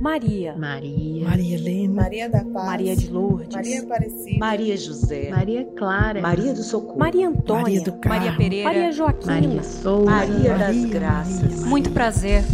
Maria. 0.00 0.54
Maria. 0.56 1.28
Maria 1.28 1.54
Helena. 1.56 2.02
Maria 2.02 2.28
da 2.30 2.42
Paz. 2.42 2.66
Maria 2.66 2.96
de 2.96 3.10
Lourdes. 3.10 3.54
Maria 3.54 3.82
Aparecida. 3.82 4.38
Maria 4.38 4.76
José. 4.78 5.28
Maria 5.30 5.64
Clara. 5.76 6.22
Maria 6.22 6.54
do 6.54 6.62
Socorro. 6.62 6.98
Maria 6.98 7.28
Antônia. 7.28 7.62
Maria 7.62 7.80
do 7.82 7.92
Carmo. 7.92 8.18
Maria 8.18 8.36
Pereira. 8.38 8.64
Maria 8.64 8.92
Joaquina. 8.92 9.34
Maria 9.34 9.62
Souza. 9.62 10.10
Maria 10.10 10.54
das 10.56 10.76
Maria, 10.76 10.88
Graças. 10.88 11.42
Maria. 11.42 11.66
Muito 11.66 11.90
prazer. 11.90 12.44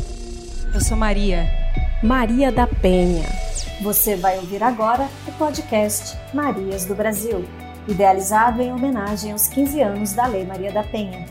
Eu 0.74 0.80
sou 0.80 0.96
Maria. 0.96 1.46
Maria 2.03 2.51
da 2.51 2.67
Penha. 2.67 3.25
Você 3.81 4.17
vai 4.17 4.39
ouvir 4.39 4.63
agora 4.63 5.09
o 5.29 5.33
podcast 5.33 6.19
Marias 6.35 6.85
do 6.85 6.95
Brasil, 6.95 7.45
idealizado 7.87 8.61
em 8.61 8.73
homenagem 8.73 9.31
aos 9.33 9.47
15 9.49 9.81
anos 9.83 10.13
da 10.15 10.27
Lei 10.27 10.45
Maria 10.45 10.73
da 10.73 10.83
Penha. 10.83 11.27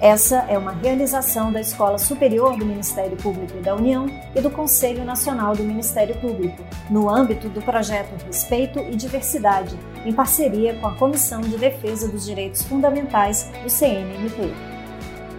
Essa 0.00 0.46
é 0.48 0.56
uma 0.56 0.72
realização 0.72 1.52
da 1.52 1.60
Escola 1.60 1.98
Superior 1.98 2.56
do 2.56 2.64
Ministério 2.64 3.18
Público 3.18 3.60
da 3.60 3.76
União 3.76 4.06
e 4.34 4.40
do 4.40 4.50
Conselho 4.50 5.04
Nacional 5.04 5.54
do 5.54 5.62
Ministério 5.62 6.18
Público, 6.18 6.64
no 6.88 7.10
âmbito 7.10 7.50
do 7.50 7.60
projeto 7.60 8.10
Respeito 8.24 8.78
e 8.78 8.96
Diversidade, 8.96 9.78
em 10.06 10.12
parceria 10.12 10.72
com 10.74 10.86
a 10.86 10.94
Comissão 10.94 11.42
de 11.42 11.58
Defesa 11.58 12.08
dos 12.08 12.24
Direitos 12.24 12.62
Fundamentais 12.62 13.50
do 13.62 13.68
CNMP. 13.68 14.69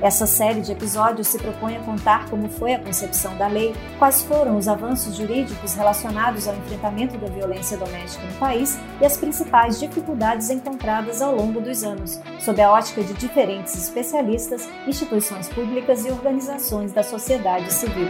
Essa 0.01 0.25
série 0.25 0.61
de 0.61 0.71
episódios 0.71 1.27
se 1.27 1.37
propõe 1.37 1.77
a 1.77 1.79
contar 1.81 2.27
como 2.27 2.49
foi 2.49 2.73
a 2.73 2.79
concepção 2.79 3.37
da 3.37 3.47
lei, 3.47 3.75
quais 3.99 4.23
foram 4.23 4.57
os 4.57 4.67
avanços 4.67 5.15
jurídicos 5.15 5.75
relacionados 5.75 6.47
ao 6.47 6.55
enfrentamento 6.55 7.19
da 7.19 7.27
violência 7.27 7.77
doméstica 7.77 8.25
no 8.25 8.33
país 8.39 8.79
e 8.99 9.05
as 9.05 9.15
principais 9.15 9.79
dificuldades 9.79 10.49
encontradas 10.49 11.21
ao 11.21 11.35
longo 11.35 11.61
dos 11.61 11.83
anos, 11.83 12.19
sob 12.39 12.59
a 12.59 12.71
ótica 12.71 13.03
de 13.03 13.13
diferentes 13.13 13.75
especialistas, 13.75 14.67
instituições 14.87 15.47
públicas 15.49 16.03
e 16.03 16.09
organizações 16.09 16.91
da 16.91 17.03
sociedade 17.03 17.71
civil. 17.71 18.07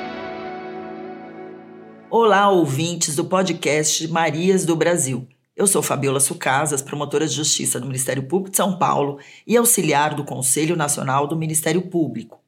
Olá, 2.09 2.49
ouvintes 2.49 3.17
do 3.17 3.25
podcast 3.25 4.07
Marias 4.07 4.65
do 4.65 4.77
Brasil. 4.77 5.27
Eu 5.61 5.67
sou 5.67 5.83
Fabiola 5.83 6.19
Sucasas, 6.19 6.81
promotora 6.81 7.27
de 7.27 7.35
Justiça 7.35 7.79
do 7.79 7.85
Ministério 7.85 8.23
Público 8.23 8.49
de 8.49 8.57
São 8.57 8.79
Paulo 8.79 9.19
e 9.45 9.55
auxiliar 9.55 10.15
do 10.15 10.23
Conselho 10.23 10.75
Nacional 10.75 11.27
do 11.27 11.37
Ministério 11.37 11.83
Público. 11.83 12.41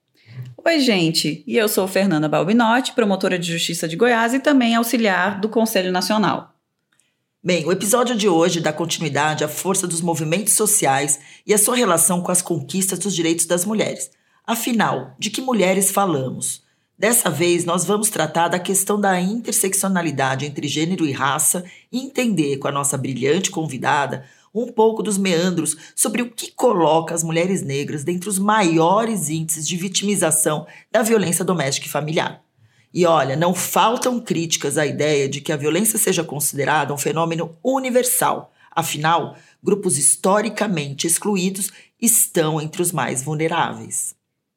Oi, 0.65 0.79
gente, 0.79 1.43
e 1.45 1.55
eu 1.55 1.69
sou 1.69 1.87
Fernanda 1.87 2.27
Balbinotti, 2.27 2.93
promotora 2.93 3.37
de 3.37 3.51
Justiça 3.51 3.87
de 3.87 3.95
Goiás 3.95 4.33
e 4.33 4.39
também 4.39 4.73
auxiliar 4.73 5.39
do 5.39 5.47
Conselho 5.47 5.91
Nacional. 5.91 6.55
Bem, 7.43 7.63
o 7.67 7.71
episódio 7.71 8.15
de 8.15 8.27
hoje 8.27 8.59
dá 8.59 8.73
continuidade 8.73 9.43
à 9.43 9.47
força 9.47 9.85
dos 9.85 10.01
movimentos 10.01 10.53
sociais 10.53 11.19
e 11.45 11.53
a 11.53 11.57
sua 11.59 11.75
relação 11.75 12.19
com 12.19 12.31
as 12.31 12.41
conquistas 12.41 12.97
dos 12.97 13.13
direitos 13.13 13.45
das 13.45 13.63
mulheres. 13.63 14.09
Afinal, 14.43 15.13
de 15.19 15.29
que 15.29 15.39
mulheres 15.39 15.91
falamos? 15.91 16.62
Dessa 16.97 17.29
vez, 17.29 17.65
nós 17.65 17.85
vamos 17.85 18.09
tratar 18.09 18.49
da 18.49 18.59
questão 18.59 18.99
da 19.01 19.19
interseccionalidade 19.19 20.45
entre 20.45 20.67
gênero 20.67 21.05
e 21.05 21.11
raça 21.11 21.65
e 21.91 21.99
entender 21.99 22.57
com 22.57 22.67
a 22.67 22.71
nossa 22.71 22.97
brilhante 22.97 23.49
convidada 23.49 24.25
um 24.53 24.71
pouco 24.71 25.01
dos 25.01 25.17
meandros 25.17 25.75
sobre 25.95 26.21
o 26.21 26.29
que 26.29 26.51
coloca 26.51 27.15
as 27.15 27.23
mulheres 27.23 27.63
negras 27.63 28.03
dentre 28.03 28.29
os 28.29 28.37
maiores 28.37 29.29
índices 29.29 29.67
de 29.67 29.75
vitimização 29.75 30.67
da 30.91 31.01
violência 31.01 31.43
doméstica 31.43 31.87
e 31.87 31.91
familiar. 31.91 32.43
E 32.93 33.07
olha, 33.07 33.35
não 33.35 33.55
faltam 33.55 34.19
críticas 34.19 34.77
à 34.77 34.85
ideia 34.85 35.27
de 35.27 35.41
que 35.41 35.51
a 35.51 35.57
violência 35.57 35.97
seja 35.97 36.23
considerada 36.23 36.93
um 36.93 36.97
fenômeno 36.97 37.57
universal. 37.63 38.53
Afinal, 38.69 39.35
grupos 39.63 39.97
historicamente 39.97 41.07
excluídos 41.07 41.71
estão 41.99 42.61
entre 42.61 42.83
os 42.83 42.91
mais 42.91 43.23
vulneráveis. 43.23 44.15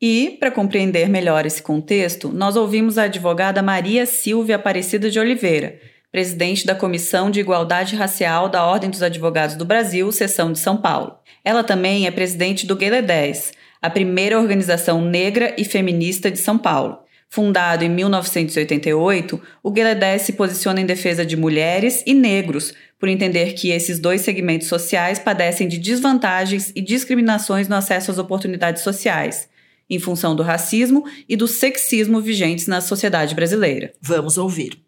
E, 0.09 0.37
para 0.39 0.53
compreender 0.53 1.09
melhor 1.09 1.45
esse 1.47 1.61
contexto, 1.61 2.29
nós 2.29 2.55
ouvimos 2.55 2.97
a 2.97 3.03
advogada 3.03 3.61
Maria 3.61 4.07
Silvia 4.07 4.55
Aparecida 4.55 5.11
de 5.11 5.19
Oliveira, 5.19 5.81
presidente 6.13 6.65
da 6.65 6.77
Comissão 6.77 7.29
de 7.29 7.41
Igualdade 7.41 7.97
Racial 7.97 8.49
da 8.49 8.65
Ordem 8.65 8.89
dos 8.89 9.03
Advogados 9.03 9.57
do 9.57 9.65
Brasil, 9.65 10.13
seção 10.13 10.53
de 10.53 10.61
São 10.61 10.77
Paulo. 10.77 11.17
Ela 11.45 11.65
também 11.65 12.07
é 12.07 12.13
presidente 12.13 12.69
do 12.69 12.77
Guelé 12.77 13.03
10, 13.03 13.53
a 13.83 13.91
primeira 13.91 14.39
organização 14.39 15.03
negra 15.03 15.53
e 15.59 15.65
feminista 15.65 16.31
de 16.31 16.39
São 16.39 16.57
Paulo. 16.57 17.01
Fundado 17.29 17.85
em 17.85 17.89
1988, 17.89 19.43
o 19.61 19.73
Guelé 19.73 19.97
10 19.97 20.23
se 20.23 20.33
posiciona 20.35 20.81
em 20.81 20.87
defesa 20.87 21.27
de 21.27 21.37
mulheres 21.37 22.05
e 22.07 22.15
negros, 22.15 22.73
por 22.97 23.09
entender 23.09 23.55
que 23.55 23.71
esses 23.71 23.99
dois 23.99 24.21
segmentos 24.21 24.69
sociais 24.69 25.19
padecem 25.19 25.67
de 25.67 25.79
desvantagens 25.79 26.73
e 26.77 26.81
discriminações 26.81 27.67
no 27.67 27.75
acesso 27.75 28.13
às 28.13 28.19
oportunidades 28.19 28.83
sociais 28.83 29.49
em 29.89 29.99
função 29.99 30.35
do 30.35 30.43
racismo 30.43 31.05
e 31.29 31.37
do 31.37 31.47
sexismo 31.47 32.21
vigentes 32.21 32.67
na 32.67 32.81
sociedade 32.81 33.35
brasileira. 33.35 33.93
Vamos 34.01 34.37
ouvir. 34.39 34.87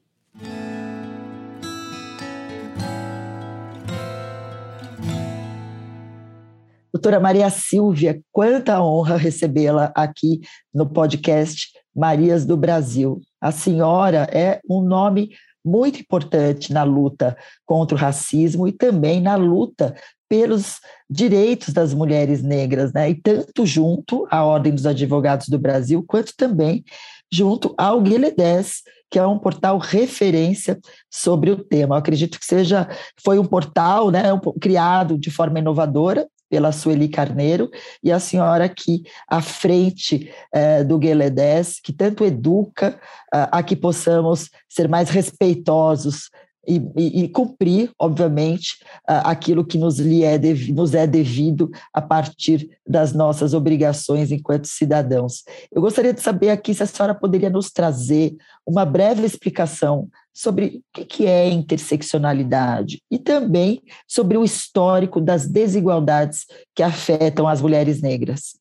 Doutora 6.93 7.21
Maria 7.21 7.49
Silvia, 7.49 8.21
quanta 8.33 8.83
honra 8.83 9.17
recebê-la 9.17 9.93
aqui 9.95 10.41
no 10.75 10.89
podcast 10.89 11.69
Marias 11.95 12.45
do 12.45 12.57
Brasil. 12.57 13.21
A 13.41 13.53
senhora 13.53 14.27
é 14.33 14.59
um 14.69 14.83
nome 14.83 15.31
muito 15.65 16.01
importante 16.01 16.73
na 16.73 16.83
luta 16.83 17.37
contra 17.67 17.95
o 17.95 18.01
racismo 18.01 18.67
e 18.67 18.73
também 18.73 19.21
na 19.21 19.37
luta 19.37 19.95
pelos 20.29 20.81
direitos 21.09 21.73
das 21.73 21.95
mulheres 21.95 22.43
negras, 22.43 22.93
né? 22.93 23.11
E 23.11 23.15
tanto 23.15 23.65
junto 23.65 24.27
à 24.31 24.45
Ordem 24.45 24.75
dos 24.75 24.87
Advogados 24.87 25.49
do 25.49 25.59
Brasil, 25.59 26.05
quanto 26.07 26.35
também 26.37 26.85
junto 27.33 27.75
ao 27.79 28.01
Guilherme 28.01 28.31
10, 28.31 28.83
que 29.11 29.19
é 29.19 29.27
um 29.27 29.39
portal 29.39 29.79
referência 29.79 30.79
sobre 31.11 31.51
o 31.51 31.57
tema. 31.57 31.95
Eu 31.95 31.99
acredito 31.99 32.39
que 32.39 32.45
seja 32.45 32.89
foi 33.25 33.39
um 33.39 33.45
portal, 33.45 34.11
né, 34.11 34.23
criado 34.61 35.19
de 35.19 35.31
forma 35.31 35.59
inovadora 35.59 36.27
pela 36.51 36.73
Sueli 36.73 37.09
Carneiro, 37.09 37.71
e 38.03 38.11
a 38.11 38.19
senhora 38.19 38.65
aqui 38.65 39.03
à 39.29 39.43
frente 39.43 40.33
eh, 40.53 40.83
do 40.83 40.99
Guilherme 40.99 41.31
10, 41.31 41.81
que 41.81 41.93
tanto 41.93 42.25
educa 42.25 42.99
uh, 43.35 43.49
a 43.53 43.63
que 43.63 43.77
possamos 43.77 44.49
ser 44.67 44.89
mais 44.89 45.11
respeitosos 45.11 46.31
e, 46.69 46.77
e, 46.97 47.25
e, 47.25 47.29
cumprir, 47.29 47.91
obviamente, 47.99 48.85
aquilo 49.07 49.65
que 49.65 49.79
nos, 49.79 49.99
lhe 49.99 50.23
é 50.23 50.37
devido, 50.37 50.77
nos 50.77 50.95
é 50.95 51.07
devido 51.07 51.71
a 51.95 52.03
partir 52.03 52.69
das 52.87 53.15
nossas 53.15 53.55
obrigações 53.55 54.31
enquanto 54.31 54.67
cidadãos. 54.69 55.45
Eu 55.73 55.81
gostaria 55.81 56.13
de 56.13 56.21
saber 56.21 56.51
aqui 56.51 56.75
se 56.75 56.83
a 56.83 56.87
senhora 56.87 57.15
poderia 57.15 57.49
nos 57.49 57.71
trazer 57.71 58.37
uma 58.67 58.85
breve 58.85 59.25
explicação 59.25 60.09
sobre 60.35 60.83
o 60.97 61.05
que 61.07 61.27
é 61.27 61.49
interseccionalidade 61.49 63.03
e 63.11 63.19
também 63.19 63.83
sobre 64.07 64.37
o 64.37 64.45
histórico 64.45 65.23
das 65.23 65.49
desigualdades 65.49 66.45
que 66.75 66.83
afetam 66.83 67.49
as 67.49 67.63
mulheres 67.63 68.03
negras. 68.03 68.59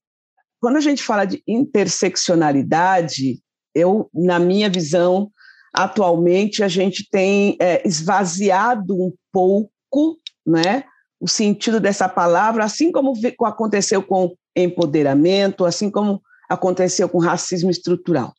Quando 0.62 0.78
a 0.78 0.81
gente 0.81 1.03
fala 1.03 1.25
de 1.25 1.44
interseccionalidade, 1.45 3.39
eu, 3.75 4.09
na 4.13 4.39
minha 4.39 4.69
visão, 4.69 5.29
atualmente 5.77 6.63
a 6.63 6.67
gente 6.67 7.07
tem 7.07 7.55
é, 7.61 7.88
esvaziado 7.88 8.95
um 8.99 9.13
pouco 9.31 10.17
né, 10.43 10.83
o 11.19 11.27
sentido 11.27 11.79
dessa 11.79 12.09
palavra, 12.09 12.63
assim 12.63 12.91
como 12.91 13.13
aconteceu 13.43 14.01
com 14.01 14.35
empoderamento, 14.55 15.65
assim 15.65 15.91
como 15.91 16.19
aconteceu 16.49 17.07
com 17.07 17.19
racismo 17.19 17.69
estrutural. 17.69 18.33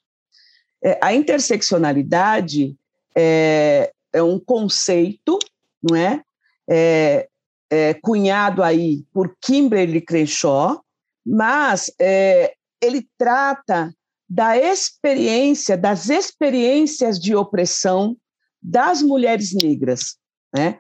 É, 0.83 0.99
a 1.01 1.15
interseccionalidade 1.15 2.77
é, 3.15 3.93
é, 4.13 4.21
um 4.21 4.41
conceito, 4.41 5.39
não 5.81 5.95
é? 5.95 6.21
é? 6.69 7.29
é 7.71 7.95
cunhado 7.95 8.65
aí 8.65 9.05
por 9.13 9.37
Kimberly 9.41 10.01
Crenshaw, 10.01 10.83
mas 11.25 11.89
é, 12.01 12.55
ele 12.83 13.07
trata 13.17 13.95
da 14.29 14.57
experiência, 14.57 15.77
das 15.77 16.09
experiências 16.09 17.19
de 17.19 17.35
opressão 17.35 18.17
das 18.61 19.03
mulheres 19.03 19.55
negras. 19.55 20.17
Né? 20.55 20.79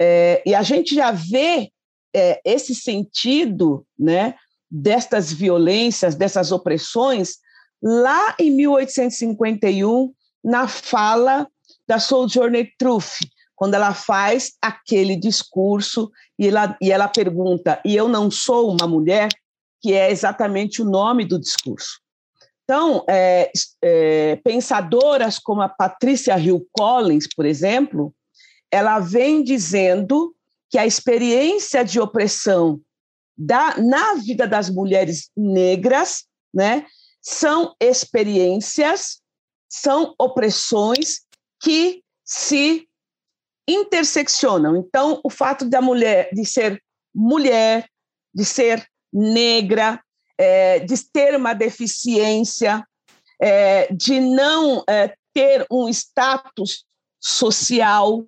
É, 0.00 0.42
e 0.44 0.54
a 0.54 0.62
gente 0.62 0.94
já 0.94 1.10
vê 1.10 1.70
é, 2.14 2.40
esse 2.44 2.74
sentido 2.74 3.86
né, 3.98 4.34
destas 4.70 5.32
violências, 5.32 6.14
dessas 6.14 6.52
opressões, 6.52 7.38
lá 7.82 8.34
em 8.38 8.50
1851, 8.50 10.12
na 10.44 10.68
fala 10.68 11.48
da 11.86 11.98
Sojourner 11.98 12.72
Truth, 12.78 13.20
quando 13.54 13.74
ela 13.74 13.94
faz 13.94 14.52
aquele 14.60 15.16
discurso 15.16 16.10
e 16.38 16.48
ela, 16.48 16.76
e 16.80 16.90
ela 16.90 17.08
pergunta: 17.08 17.80
E 17.84 17.94
eu 17.94 18.08
não 18.08 18.30
sou 18.30 18.70
uma 18.70 18.86
mulher? 18.86 19.28
que 19.80 19.94
é 19.94 20.10
exatamente 20.10 20.82
o 20.82 20.84
nome 20.84 21.24
do 21.24 21.40
discurso. 21.40 22.00
Então, 22.70 23.04
é, 23.08 23.50
é, 23.82 24.36
pensadoras 24.44 25.40
como 25.40 25.60
a 25.60 25.68
Patrícia 25.68 26.38
Hill 26.38 26.64
Collins, 26.70 27.26
por 27.26 27.44
exemplo, 27.44 28.14
ela 28.70 29.00
vem 29.00 29.42
dizendo 29.42 30.32
que 30.70 30.78
a 30.78 30.86
experiência 30.86 31.84
de 31.84 31.98
opressão 31.98 32.80
da, 33.36 33.76
na 33.76 34.14
vida 34.14 34.46
das 34.46 34.70
mulheres 34.70 35.32
negras 35.36 36.26
né, 36.54 36.86
são 37.20 37.74
experiências, 37.80 39.20
são 39.68 40.14
opressões 40.16 41.22
que 41.60 42.04
se 42.24 42.86
interseccionam. 43.66 44.76
Então, 44.76 45.20
o 45.24 45.28
fato 45.28 45.68
da 45.68 45.82
mulher 45.82 46.30
de 46.32 46.44
ser 46.44 46.80
mulher, 47.12 47.88
de 48.32 48.44
ser 48.44 48.86
negra, 49.12 50.00
é, 50.40 50.78
de 50.78 50.96
ter 51.12 51.36
uma 51.36 51.52
deficiência, 51.52 52.82
é, 53.38 53.92
de 53.92 54.18
não 54.20 54.82
é, 54.88 55.14
ter 55.34 55.66
um 55.70 55.86
status 55.90 56.86
social, 57.20 58.26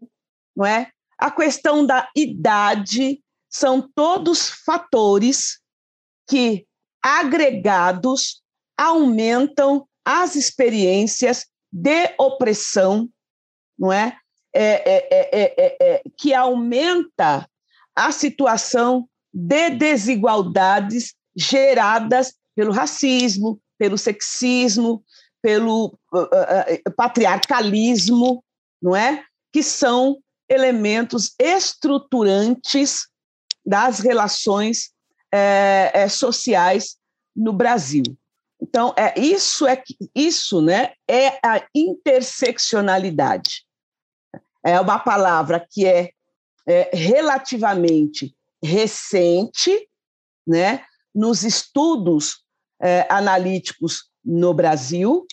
não 0.55 0.67
é? 0.67 0.91
A 1.17 1.31
questão 1.31 1.87
da 1.87 2.06
idade 2.14 3.23
são 3.49 3.88
todos 3.94 4.50
fatores 4.50 5.59
que 6.29 6.67
agregados 7.03 8.43
aumentam 8.76 9.88
as 10.05 10.37
experiências 10.37 11.47
de 11.73 12.14
opressão, 12.19 13.09
não 13.79 13.91
é? 13.91 14.19
é, 14.55 15.76
é 15.81 16.03
que 16.19 16.35
aumenta 16.35 17.49
a 17.97 18.12
situação 18.12 19.09
de 19.32 19.70
desigualdades 19.70 21.14
geradas 21.37 22.34
pelo 22.55 22.73
racismo, 22.73 23.61
pelo 23.79 23.96
sexismo, 23.99 25.02
pelo 25.40 25.99
uh, 26.12 26.19
uh, 26.19 26.93
patriarcalismo, 26.96 28.44
não 28.81 28.94
é? 28.94 29.25
Que 29.52 29.62
são 29.62 30.19
elementos 30.49 31.34
estruturantes 31.38 33.08
das 33.64 34.00
relações 34.00 34.93
é, 35.32 35.90
é, 35.94 36.08
sociais 36.08 36.96
no 37.35 37.52
Brasil. 37.52 38.02
Então, 38.61 38.94
é, 38.96 39.19
isso, 39.19 39.67
é, 39.67 39.82
isso 40.14 40.61
né, 40.61 40.93
é 41.08 41.38
a 41.44 41.67
interseccionalidade. 41.75 43.64
É 44.64 44.78
uma 44.78 44.99
palavra 44.99 45.67
que 45.69 45.87
é, 45.87 46.11
é 46.67 46.90
relativamente 46.94 48.37
recente, 48.62 49.88
né, 50.46 50.85
nos 51.14 51.43
estudos 51.43 52.43
é, 52.81 53.06
analíticos 53.09 54.11
no 54.25 54.55
Brasil, 54.55 55.26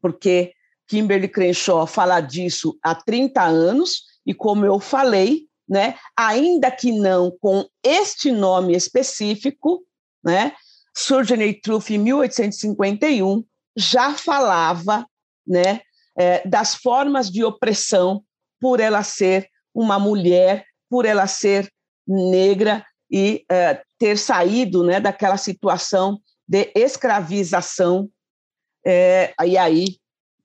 porque 0.00 0.52
Kimberly 0.86 1.28
Crenshaw 1.28 1.86
fala 1.86 2.20
disso 2.20 2.78
há 2.82 2.94
30 2.94 3.42
anos, 3.42 4.02
e 4.26 4.32
como 4.34 4.64
eu 4.64 4.78
falei, 4.78 5.46
né, 5.68 5.96
ainda 6.16 6.70
que 6.70 6.92
não 6.92 7.36
com 7.40 7.66
este 7.82 8.30
nome 8.30 8.76
específico, 8.76 9.84
né, 10.22 10.52
Surgeon 10.96 11.38
Truth, 11.62 11.90
em 11.90 11.98
1851, 11.98 13.44
já 13.76 14.14
falava 14.14 15.06
né, 15.46 15.80
é, 16.16 16.46
das 16.46 16.74
formas 16.74 17.30
de 17.30 17.44
opressão 17.44 18.22
por 18.60 18.78
ela 18.80 19.02
ser 19.02 19.48
uma 19.74 19.98
mulher, 19.98 20.64
por 20.88 21.04
ela 21.04 21.26
ser 21.26 21.68
negra 22.06 22.86
e 23.10 23.44
é, 23.50 23.82
ter 24.04 24.18
saído 24.18 24.84
né, 24.84 25.00
daquela 25.00 25.38
situação 25.38 26.20
de 26.46 26.70
escravização. 26.74 28.10
É, 28.84 29.32
e 29.46 29.56
aí, 29.56 29.96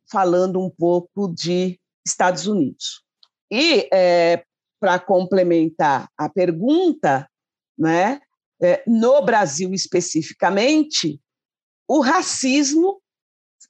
falando 0.10 0.62
um 0.62 0.70
pouco 0.70 1.28
de 1.28 1.78
Estados 2.08 2.48
Unidos. 2.48 3.04
E, 3.52 3.90
é, 3.94 4.46
para 4.80 4.98
complementar 4.98 6.10
a 6.18 6.30
pergunta, 6.30 7.30
né, 7.78 8.22
é, 8.62 8.82
no 8.88 9.22
Brasil 9.24 9.74
especificamente, 9.74 11.20
o 11.86 12.00
racismo 12.00 13.02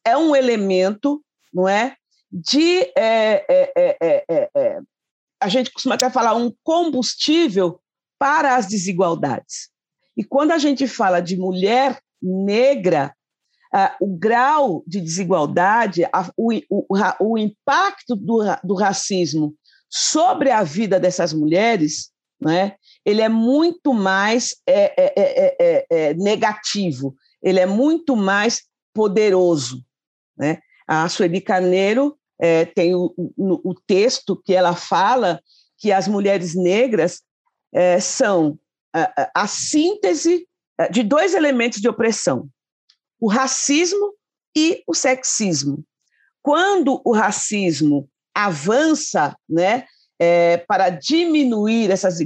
é 0.05 0.15
um 0.15 0.35
elemento, 0.35 1.19
não 1.51 1.67
é, 1.67 1.95
de 2.31 2.81
é 2.95 3.43
é, 3.49 3.97
é, 4.29 4.49
é, 4.55 4.79
a 5.41 5.49
gente 5.49 5.71
costuma 5.71 5.95
até 5.95 6.11
falar 6.11 6.35
um 6.35 6.53
combustível 6.63 7.81
para 8.19 8.55
as 8.55 8.67
desigualdades. 8.67 9.71
E 10.19 10.23
quando 10.25 10.51
a 10.51 10.57
gente 10.57 10.85
fala 10.85 11.21
de 11.21 11.37
mulher 11.37 11.97
negra, 12.21 13.15
uh, 13.73 14.03
o 14.05 14.17
grau 14.17 14.83
de 14.85 14.99
desigualdade, 14.99 16.03
a, 16.11 16.29
o, 16.35 16.51
o, 16.69 16.85
o, 17.21 17.37
impacto 17.37 18.17
do, 18.17 18.39
do 18.61 18.75
racismo 18.75 19.55
sobre 19.89 20.51
a 20.51 20.61
vida 20.61 20.99
dessas 20.99 21.31
mulheres 21.31 22.11
né, 22.41 22.75
ele 23.05 23.21
é 23.21 23.29
muito 23.29 23.93
mais 23.93 24.57
é, 24.67 24.93
é, 24.97 25.13
é, 25.17 25.85
é, 25.89 26.13
negativo, 26.15 27.15
ele 27.41 27.61
é 27.61 27.65
muito 27.65 28.13
mais 28.13 28.63
poderoso. 28.93 29.85
Né? 30.37 30.59
A 30.85 31.07
Sueli 31.07 31.39
Carneiro 31.39 32.17
tem 32.75 32.93
o, 32.93 33.13
o, 33.17 33.71
o, 33.71 33.73
texto 33.73 34.35
que 34.45 34.53
ela 34.53 34.73
fala 34.73 35.41
que 35.77 35.91
as 35.91 36.07
mulheres 36.07 36.55
negras 36.55 37.21
são 38.01 38.57
a, 38.93 39.47
síntese 39.47 40.47
de 40.91 41.03
dois 41.03 41.33
elementos 41.33 41.79
de 41.79 41.89
opressão, 41.89 42.49
o 43.19 43.27
racismo 43.27 44.13
e 44.55 44.83
o 44.87 44.93
sexismo. 44.93 45.83
Quando 46.41 47.01
o 47.03 47.11
racismo 47.11 48.09
avança, 48.33 49.35
né, 49.47 49.85
é, 50.17 50.57
para 50.57 50.89
diminuir 50.89 51.91
essas 51.91 52.17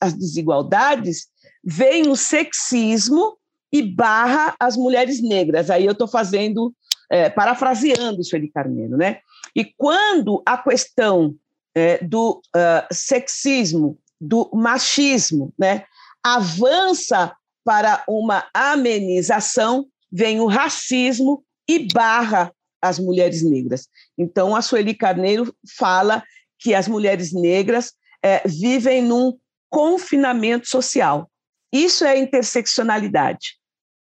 as 0.00 0.12
desigualdades, 0.14 1.28
vem 1.62 2.08
o 2.08 2.16
sexismo 2.16 3.36
e 3.72 3.82
barra 3.82 4.54
as 4.58 4.76
mulheres 4.76 5.22
negras. 5.22 5.70
Aí 5.70 5.84
eu 5.84 5.92
estou 5.92 6.08
fazendo, 6.08 6.74
é, 7.10 7.30
parafraseando 7.30 8.20
o 8.20 8.24
Sueli 8.24 8.50
Carneiro, 8.50 8.96
né? 8.96 9.20
E 9.54 9.64
quando 9.64 10.42
a 10.44 10.58
questão 10.58 11.34
é, 11.74 12.02
do 12.04 12.42
uh, 12.54 12.86
sexismo, 12.92 13.98
do 14.20 14.50
machismo, 14.52 15.52
né, 15.58 15.84
avança 16.24 17.34
para 17.64 18.02
uma 18.08 18.48
amenização, 18.54 19.86
vem 20.10 20.40
o 20.40 20.46
racismo 20.46 21.44
e 21.68 21.86
barra 21.92 22.52
as 22.82 22.98
mulheres 22.98 23.42
negras. 23.42 23.88
Então, 24.16 24.56
a 24.56 24.62
Sueli 24.62 24.94
Carneiro 24.94 25.54
fala 25.78 26.24
que 26.58 26.74
as 26.74 26.88
mulheres 26.88 27.32
negras 27.32 27.92
é, 28.22 28.46
vivem 28.46 29.02
num 29.02 29.38
confinamento 29.68 30.68
social. 30.68 31.30
Isso 31.72 32.04
é 32.04 32.18
interseccionalidade, 32.18 33.56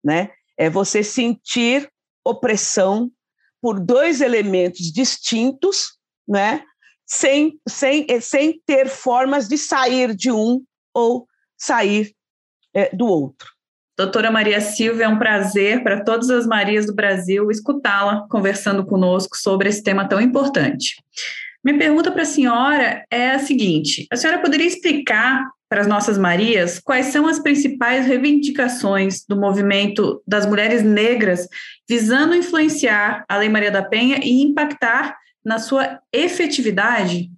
né? 0.03 0.31
É 0.57 0.69
você 0.69 1.03
sentir 1.03 1.89
opressão 2.25 3.11
por 3.61 3.79
dois 3.79 4.21
elementos 4.21 4.91
distintos, 4.91 5.97
né? 6.27 6.63
Sem, 7.05 7.59
sem, 7.67 8.07
sem 8.21 8.59
ter 8.65 8.87
formas 8.89 9.47
de 9.47 9.57
sair 9.57 10.15
de 10.15 10.31
um 10.31 10.63
ou 10.93 11.27
sair 11.61 12.11
é, 12.73 12.89
do 12.95 13.05
outro. 13.05 13.47
Doutora 13.97 14.31
Maria 14.31 14.59
Silvia, 14.59 15.05
é 15.05 15.07
um 15.07 15.19
prazer 15.19 15.83
para 15.83 16.03
todas 16.03 16.29
as 16.31 16.47
Marias 16.47 16.87
do 16.87 16.95
Brasil 16.95 17.51
escutá-la 17.51 18.25
conversando 18.29 18.83
conosco 18.83 19.37
sobre 19.37 19.69
esse 19.69 19.83
tema 19.83 20.07
tão 20.07 20.19
importante. 20.19 20.95
Minha 21.63 21.77
pergunta 21.77 22.11
para 22.11 22.23
a 22.23 22.25
senhora 22.25 23.05
é 23.11 23.31
a 23.31 23.39
seguinte: 23.39 24.07
a 24.11 24.15
senhora 24.15 24.41
poderia 24.41 24.65
explicar 24.65 25.45
para 25.69 25.81
as 25.81 25.87
nossas 25.87 26.17
Marias 26.17 26.79
quais 26.79 27.07
são 27.07 27.27
as 27.27 27.37
principais 27.37 28.07
reivindicações 28.07 29.23
do 29.27 29.39
movimento 29.39 30.21
das 30.27 30.45
mulheres 30.47 30.81
negras 30.81 31.47
visando 31.87 32.35
influenciar 32.35 33.23
a 33.29 33.37
Lei 33.37 33.49
Maria 33.49 33.69
da 33.69 33.83
Penha 33.83 34.19
e 34.23 34.41
impactar 34.41 35.15
na 35.45 35.59
sua 35.59 35.99
efetividade? 36.11 37.29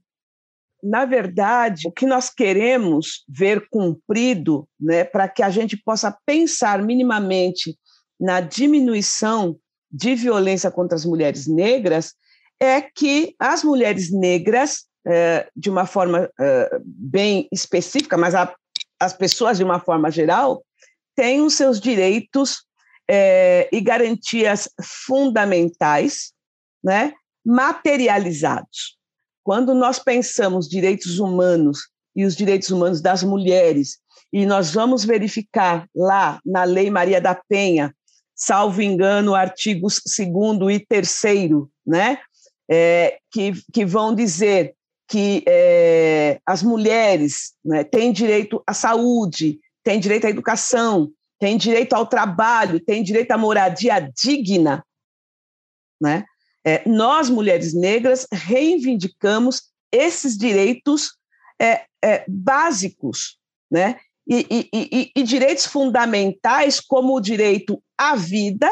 Na 0.83 1.05
verdade, 1.05 1.87
o 1.87 1.91
que 1.91 2.05
nós 2.05 2.29
queremos 2.29 3.23
ver 3.27 3.67
cumprido, 3.69 4.67
né, 4.79 5.05
para 5.05 5.29
que 5.29 5.41
a 5.41 5.49
gente 5.49 5.77
possa 5.77 6.15
pensar 6.25 6.83
minimamente 6.83 7.77
na 8.19 8.41
diminuição 8.41 9.57
de 9.89 10.13
violência 10.13 10.69
contra 10.69 10.95
as 10.95 11.05
mulheres 11.05 11.47
negras, 11.47 12.13
é 12.59 12.81
que 12.81 13.33
as 13.39 13.63
mulheres 13.63 14.11
negras, 14.11 14.85
é, 15.07 15.47
de 15.55 15.69
uma 15.69 15.85
forma 15.85 16.29
é, 16.39 16.79
bem 16.83 17.47
específica, 17.51 18.17
mas 18.17 18.35
a, 18.35 18.53
as 18.99 19.13
pessoas 19.13 19.57
de 19.57 19.63
uma 19.63 19.79
forma 19.79 20.11
geral, 20.11 20.63
os 21.45 21.55
seus 21.55 21.79
direitos 21.79 22.65
é, 23.09 23.69
e 23.71 23.79
garantias 23.79 24.69
fundamentais 24.81 26.33
né, 26.83 27.13
materializados. 27.45 28.97
Quando 29.43 29.73
nós 29.73 29.99
pensamos 29.99 30.67
direitos 30.67 31.19
humanos 31.19 31.89
e 32.15 32.25
os 32.25 32.35
direitos 32.35 32.69
humanos 32.69 33.01
das 33.01 33.23
mulheres, 33.23 33.97
e 34.31 34.45
nós 34.45 34.71
vamos 34.73 35.03
verificar 35.03 35.87
lá 35.95 36.39
na 36.45 36.63
Lei 36.63 36.89
Maria 36.89 37.19
da 37.19 37.35
Penha, 37.35 37.93
salvo 38.35 38.81
engano, 38.81 39.35
artigos 39.35 40.01
2 40.05 40.77
e 40.77 40.85
3 40.85 41.21
né? 41.85 42.19
é, 42.69 43.19
que, 43.31 43.53
que 43.71 43.85
vão 43.85 44.15
dizer 44.15 44.75
que 45.07 45.43
é, 45.47 46.39
as 46.45 46.63
mulheres 46.63 47.53
né, 47.63 47.83
têm 47.83 48.11
direito 48.11 48.63
à 48.65 48.73
saúde, 48.73 49.59
têm 49.83 49.99
direito 49.99 50.25
à 50.25 50.29
educação, 50.29 51.11
têm 51.39 51.57
direito 51.57 51.93
ao 51.93 52.07
trabalho, 52.07 52.79
têm 52.79 53.03
direito 53.03 53.31
à 53.31 53.37
moradia 53.37 53.99
digna, 54.15 54.83
né? 56.01 56.25
É, 56.65 56.87
nós, 56.87 57.29
mulheres 57.29 57.73
negras, 57.73 58.27
reivindicamos 58.31 59.63
esses 59.91 60.37
direitos 60.37 61.17
é, 61.61 61.85
é, 62.03 62.25
básicos, 62.27 63.37
né? 63.69 63.99
E, 64.25 64.47
e, 64.49 64.69
e, 64.73 65.11
e, 65.17 65.23
direitos 65.23 65.65
fundamentais, 65.65 66.79
como 66.79 67.13
o 67.13 67.19
direito 67.19 67.83
à 67.97 68.15
vida 68.15 68.69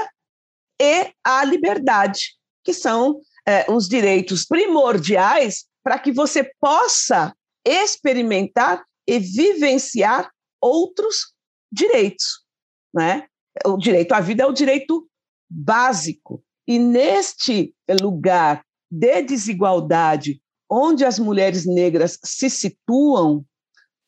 e 0.81 1.12
à 1.21 1.43
liberdade, 1.43 2.38
que 2.63 2.74
são 2.74 3.19
é, 3.45 3.69
os 3.69 3.89
direitos 3.89 4.45
primordiais 4.45 5.65
para 5.83 6.00
que 6.00 6.12
você 6.12 6.50
possa 6.60 7.36
experimentar 7.65 8.83
e 9.05 9.19
vivenciar 9.19 10.31
outros 10.62 11.33
direitos. 11.71 12.45
Né? 12.93 13.27
O 13.65 13.77
direito 13.77 14.13
à 14.13 14.21
vida 14.21 14.43
é 14.43 14.45
o 14.45 14.53
direito 14.53 15.07
básico. 15.50 16.43
E 16.67 16.77
neste 16.79 17.73
lugar 18.01 18.63
de 18.89 19.21
desigualdade, 19.21 20.41
onde 20.69 21.03
as 21.03 21.19
mulheres 21.19 21.65
negras 21.65 22.19
se 22.23 22.49
situam, 22.49 23.45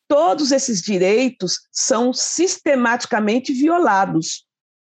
todos 0.08 0.52
esses 0.52 0.80
direitos 0.80 1.60
são 1.72 2.12
sistematicamente 2.12 3.52
violados. 3.52 4.46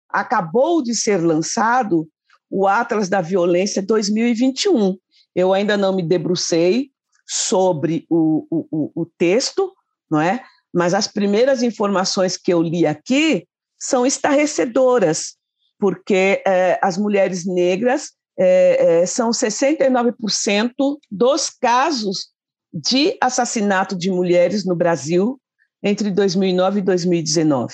Acabou 0.10 0.82
de 0.82 0.96
ser 0.96 1.18
lançado 1.18 2.08
o 2.50 2.68
Atlas 2.68 3.10
da 3.10 3.22
Violência 3.22 3.82
2021. 3.82 4.98
Eu 5.36 5.54
ainda 5.54 5.78
não 5.78 5.96
me 5.96 6.02
debrucei 6.02 6.92
sobre 7.28 8.06
o, 8.10 8.48
o, 8.50 8.92
o 9.02 9.06
texto, 9.18 9.72
não 10.10 10.20
é? 10.20 10.44
Mas 10.74 10.94
as 10.94 11.08
primeiras 11.08 11.62
informações 11.62 12.38
que 12.38 12.52
eu 12.52 12.62
li 12.62 12.86
aqui 12.86 13.48
são 13.78 14.06
estarrecedoras, 14.06 15.36
porque 15.80 16.44
é, 16.46 16.78
as 16.82 16.98
mulheres 16.98 17.46
negras 17.46 18.12
é, 18.38 19.06
são 19.06 19.32
69% 19.32 20.74
dos 21.10 21.50
casos 21.50 22.30
de 22.72 23.18
assassinato 23.22 23.98
de 23.98 24.12
mulheres 24.12 24.66
no 24.66 24.76
Brasil 24.76 25.40
entre 25.82 26.12
2009 26.12 26.80
e 26.80 26.84
2019. 26.84 27.74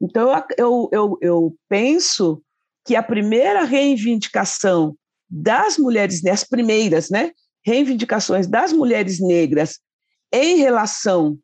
Então, 0.00 0.30
eu, 0.58 0.88
eu, 0.92 1.18
eu 1.20 1.56
penso 1.68 2.42
que 2.84 2.94
a 2.94 3.02
primeira 3.02 3.64
reivindicação 3.64 4.96
das 5.28 5.76
mulheres, 5.76 6.24
as 6.24 6.44
primeiras 6.44 7.10
né, 7.10 7.32
reivindicações 7.64 8.46
das 8.46 8.72
mulheres 8.72 9.18
negras 9.20 9.80
em 10.32 10.58
relação 10.58 11.36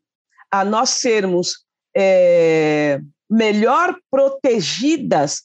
a 0.51 0.65
nós 0.65 0.91
sermos 0.91 1.65
é, 1.97 3.01
melhor 3.29 3.99
protegidas 4.11 5.43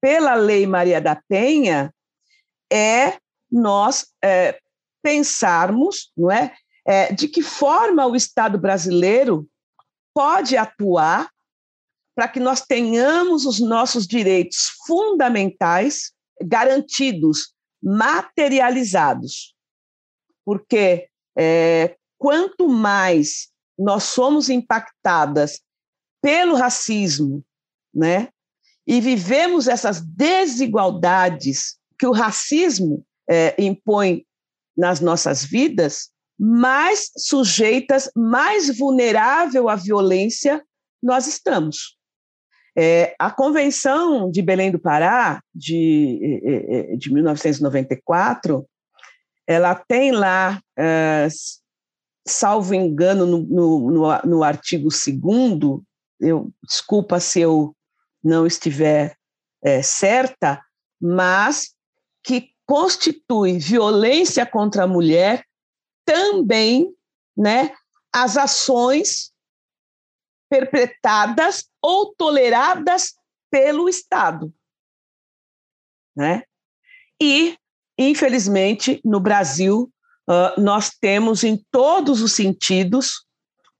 pela 0.00 0.34
Lei 0.34 0.66
Maria 0.66 1.00
da 1.00 1.20
Penha 1.28 1.92
é 2.72 3.18
nós 3.50 4.06
é, 4.22 4.58
pensarmos, 5.02 6.12
não 6.16 6.30
é, 6.30 6.54
é, 6.86 7.12
de 7.12 7.28
que 7.28 7.42
forma 7.42 8.06
o 8.06 8.16
Estado 8.16 8.58
brasileiro 8.58 9.48
pode 10.14 10.56
atuar 10.56 11.30
para 12.14 12.28
que 12.28 12.40
nós 12.40 12.62
tenhamos 12.62 13.46
os 13.46 13.60
nossos 13.60 14.06
direitos 14.06 14.70
fundamentais 14.86 16.12
garantidos, 16.42 17.54
materializados. 17.82 19.54
Porque 20.44 21.08
é, 21.36 21.96
quanto 22.18 22.68
mais 22.68 23.50
nós 23.78 24.02
somos 24.04 24.48
impactadas 24.48 25.60
pelo 26.20 26.56
racismo, 26.56 27.44
né? 27.94 28.28
E 28.88 29.02
vivemos 29.02 29.68
essas 29.68 30.00
desigualdades 30.00 31.76
que 31.98 32.06
o 32.06 32.12
racismo 32.12 33.04
é, 33.28 33.54
impõe 33.62 34.24
nas 34.74 34.98
nossas 34.98 35.44
vidas, 35.44 36.08
mais 36.40 37.10
sujeitas, 37.14 38.10
mais 38.16 38.78
vulnerável 38.78 39.68
à 39.68 39.76
violência 39.76 40.64
nós 41.02 41.26
estamos. 41.26 41.98
É, 42.74 43.14
a 43.18 43.30
Convenção 43.30 44.30
de 44.30 44.40
Belém 44.40 44.70
do 44.70 44.78
Pará, 44.78 45.42
de, 45.54 46.40
é, 46.42 46.92
é, 46.94 46.96
de 46.96 47.12
1994, 47.12 48.66
ela 49.46 49.74
tem 49.74 50.12
lá, 50.12 50.62
é, 50.78 51.28
salvo 52.26 52.72
engano, 52.72 53.26
no, 53.26 53.38
no, 53.38 53.90
no, 53.90 54.18
no 54.24 54.42
artigo 54.42 54.88
2 54.88 55.82
eu 56.20 56.50
desculpa 56.62 57.20
se 57.20 57.40
eu 57.40 57.76
não 58.28 58.46
estiver 58.46 59.16
é, 59.62 59.82
certa, 59.82 60.62
mas 61.00 61.74
que 62.22 62.50
constitui 62.66 63.58
violência 63.58 64.44
contra 64.44 64.84
a 64.84 64.86
mulher 64.86 65.44
também 66.04 66.94
né, 67.36 67.74
as 68.12 68.36
ações 68.36 69.32
perpetradas 70.50 71.68
ou 71.82 72.14
toleradas 72.14 73.14
pelo 73.50 73.88
Estado. 73.88 74.52
Né? 76.14 76.42
E, 77.20 77.56
infelizmente, 77.98 79.00
no 79.04 79.20
Brasil, 79.20 79.90
uh, 80.28 80.60
nós 80.60 80.90
temos 80.90 81.44
em 81.44 81.64
todos 81.70 82.20
os 82.22 82.32
sentidos 82.32 83.26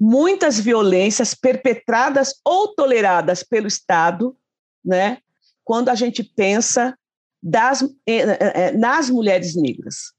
muitas 0.00 0.58
violências 0.58 1.34
perpetradas 1.34 2.34
ou 2.44 2.74
toleradas 2.74 3.42
pelo 3.42 3.66
Estado, 3.66 4.36
né? 4.84 5.18
quando 5.64 5.88
a 5.88 5.94
gente 5.94 6.22
pensa 6.22 6.96
das, 7.42 7.82
eh, 8.06 8.38
eh, 8.40 8.72
nas 8.72 9.10
mulheres 9.10 9.54
negras. 9.54 10.12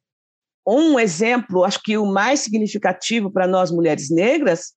Um 0.67 0.99
exemplo, 0.99 1.63
acho 1.63 1.81
que 1.81 1.97
o 1.97 2.05
mais 2.05 2.41
significativo 2.41 3.31
para 3.31 3.47
nós 3.47 3.71
mulheres 3.71 4.09
negras, 4.11 4.73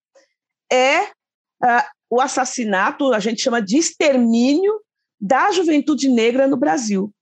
é 0.73 1.02
uh, 1.02 1.85
o 2.09 2.21
assassinato, 2.21 3.12
a 3.12 3.18
gente 3.18 3.42
chama 3.42 3.61
de 3.61 3.76
extermínio 3.76 4.80
da 5.21 5.52
juventude 5.52 6.09
negra 6.09 6.49
no 6.49 6.56
Brasil. 6.56 7.12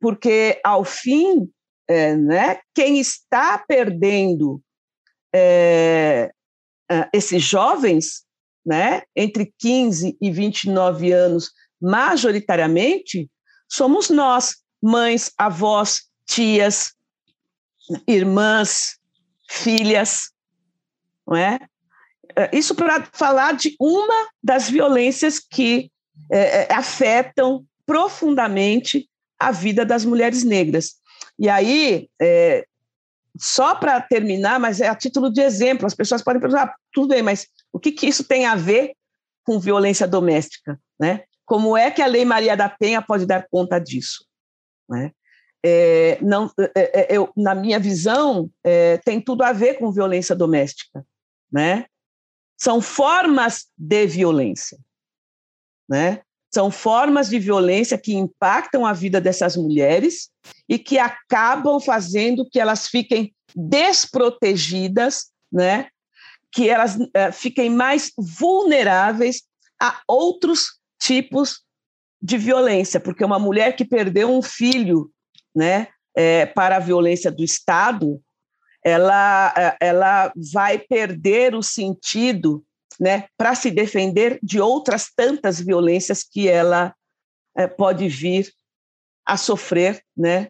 Porque, 0.00 0.60
ao 0.64 0.84
fim, 0.84 1.50
é, 1.88 2.14
né, 2.14 2.60
quem 2.72 3.00
está 3.00 3.58
perdendo 3.58 4.62
é, 5.34 6.32
esses 7.12 7.42
jovens, 7.42 8.24
né, 8.64 9.02
entre 9.14 9.52
15 9.58 10.16
e 10.20 10.30
29 10.30 11.12
anos, 11.12 11.50
majoritariamente, 11.80 13.30
somos 13.68 14.10
nós, 14.10 14.56
mães, 14.82 15.32
avós, 15.38 16.02
tias, 16.26 16.92
irmãs, 18.06 18.98
filhas, 19.48 20.30
não 21.26 21.36
é? 21.36 21.58
é 22.36 22.56
isso 22.56 22.74
para 22.74 23.08
falar 23.12 23.52
de 23.52 23.74
uma 23.80 24.28
das 24.42 24.68
violências 24.68 25.38
que 25.38 25.90
é, 26.30 26.62
é, 26.62 26.72
afetam 26.72 27.64
profundamente 27.86 29.08
a 29.38 29.50
vida 29.50 29.84
das 29.84 30.04
mulheres 30.04 30.44
negras. 30.44 30.94
E 31.38 31.48
aí, 31.48 32.08
é, 32.20 32.66
só 33.40 33.74
para 33.74 34.00
terminar, 34.00 34.60
mas 34.60 34.80
é 34.80 34.88
a 34.88 34.94
título 34.94 35.32
de 35.32 35.40
exemplo, 35.40 35.86
as 35.86 35.94
pessoas 35.94 36.22
podem 36.22 36.40
perguntar, 36.40 36.64
ah, 36.64 36.74
tudo 36.92 37.08
bem, 37.08 37.22
mas 37.22 37.46
o 37.72 37.78
que, 37.78 37.92
que 37.92 38.06
isso 38.06 38.24
tem 38.24 38.46
a 38.46 38.54
ver 38.54 38.92
com 39.44 39.58
violência 39.58 40.06
doméstica? 40.06 40.78
Né? 40.98 41.24
Como 41.46 41.76
é 41.76 41.90
que 41.90 42.02
a 42.02 42.06
Lei 42.06 42.24
Maria 42.24 42.56
da 42.56 42.68
Penha 42.68 43.00
pode 43.00 43.24
dar 43.24 43.46
conta 43.50 43.78
disso? 43.78 44.26
Né? 44.88 45.12
é, 45.62 46.18
não, 46.22 46.50
é, 46.74 47.00
é, 47.00 47.16
eu, 47.16 47.30
na 47.36 47.54
minha 47.54 47.78
visão, 47.78 48.50
é, 48.64 48.96
tem 48.98 49.20
tudo 49.20 49.42
a 49.42 49.52
ver 49.52 49.74
com 49.78 49.92
violência 49.92 50.34
doméstica, 50.34 51.04
né? 51.52 51.86
São 52.58 52.80
formas 52.80 53.66
de 53.76 54.06
violência, 54.06 54.78
né? 55.88 56.22
São 56.52 56.70
formas 56.70 57.28
de 57.28 57.38
violência 57.38 57.96
que 57.96 58.14
impactam 58.14 58.84
a 58.84 58.92
vida 58.92 59.20
dessas 59.20 59.56
mulheres 59.56 60.30
e 60.68 60.78
que 60.78 60.98
acabam 60.98 61.80
fazendo 61.80 62.48
que 62.48 62.58
elas 62.58 62.88
fiquem 62.88 63.32
desprotegidas, 63.54 65.30
né? 65.52 65.88
Que 66.52 66.68
elas 66.68 66.98
é, 67.14 67.30
fiquem 67.30 67.70
mais 67.70 68.10
vulneráveis 68.18 69.42
a 69.80 70.00
outros 70.08 70.80
tipos 71.00 71.62
de 72.20 72.36
violência, 72.36 73.00
porque 73.00 73.24
uma 73.24 73.38
mulher 73.38 73.74
que 73.76 73.84
perdeu 73.84 74.30
um 74.30 74.42
filho 74.42 75.10
né, 75.54 75.88
é, 76.14 76.44
para 76.44 76.76
a 76.76 76.80
violência 76.80 77.30
do 77.30 77.42
Estado, 77.42 78.20
ela, 78.84 79.54
é, 79.56 79.76
ela 79.80 80.32
vai 80.52 80.78
perder 80.78 81.54
o 81.54 81.62
sentido 81.62 82.64
né, 83.00 83.26
para 83.36 83.54
se 83.54 83.70
defender 83.70 84.38
de 84.42 84.60
outras 84.60 85.08
tantas 85.16 85.58
violências 85.58 86.22
que 86.22 86.48
ela 86.48 86.94
é, 87.56 87.66
pode 87.66 88.06
vir 88.08 88.52
a 89.26 89.38
sofrer 89.38 90.02
né, 90.14 90.48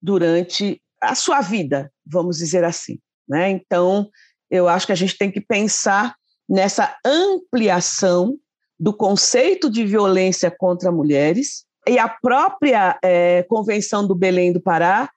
durante 0.00 0.80
a 1.00 1.14
sua 1.14 1.40
vida, 1.40 1.90
vamos 2.04 2.36
dizer 2.36 2.64
assim. 2.64 2.98
Né? 3.26 3.50
Então, 3.50 4.10
eu 4.50 4.68
acho 4.68 4.86
que 4.86 4.92
a 4.92 4.96
gente 4.96 5.16
tem 5.16 5.30
que 5.30 5.40
pensar 5.40 6.14
nessa 6.48 6.96
ampliação 7.04 8.38
do 8.78 8.94
conceito 8.94 9.70
de 9.70 9.84
violência 9.84 10.50
contra 10.50 10.92
mulheres 10.92 11.64
e 11.88 11.98
a 11.98 12.08
própria 12.08 12.98
é, 13.02 13.42
Convenção 13.44 14.06
do 14.06 14.14
Belém 14.14 14.52
do 14.52 14.60
Pará, 14.60 15.08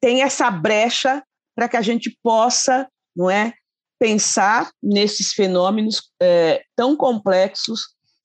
tem 0.00 0.22
essa 0.22 0.50
brecha 0.50 1.22
para 1.54 1.68
que 1.68 1.76
a 1.76 1.82
gente 1.82 2.18
possa, 2.22 2.88
não 3.14 3.30
é, 3.30 3.54
pensar 3.98 4.70
nesses 4.82 5.32
fenômenos 5.32 6.02
é, 6.20 6.62
tão 6.74 6.96
complexos 6.96 7.80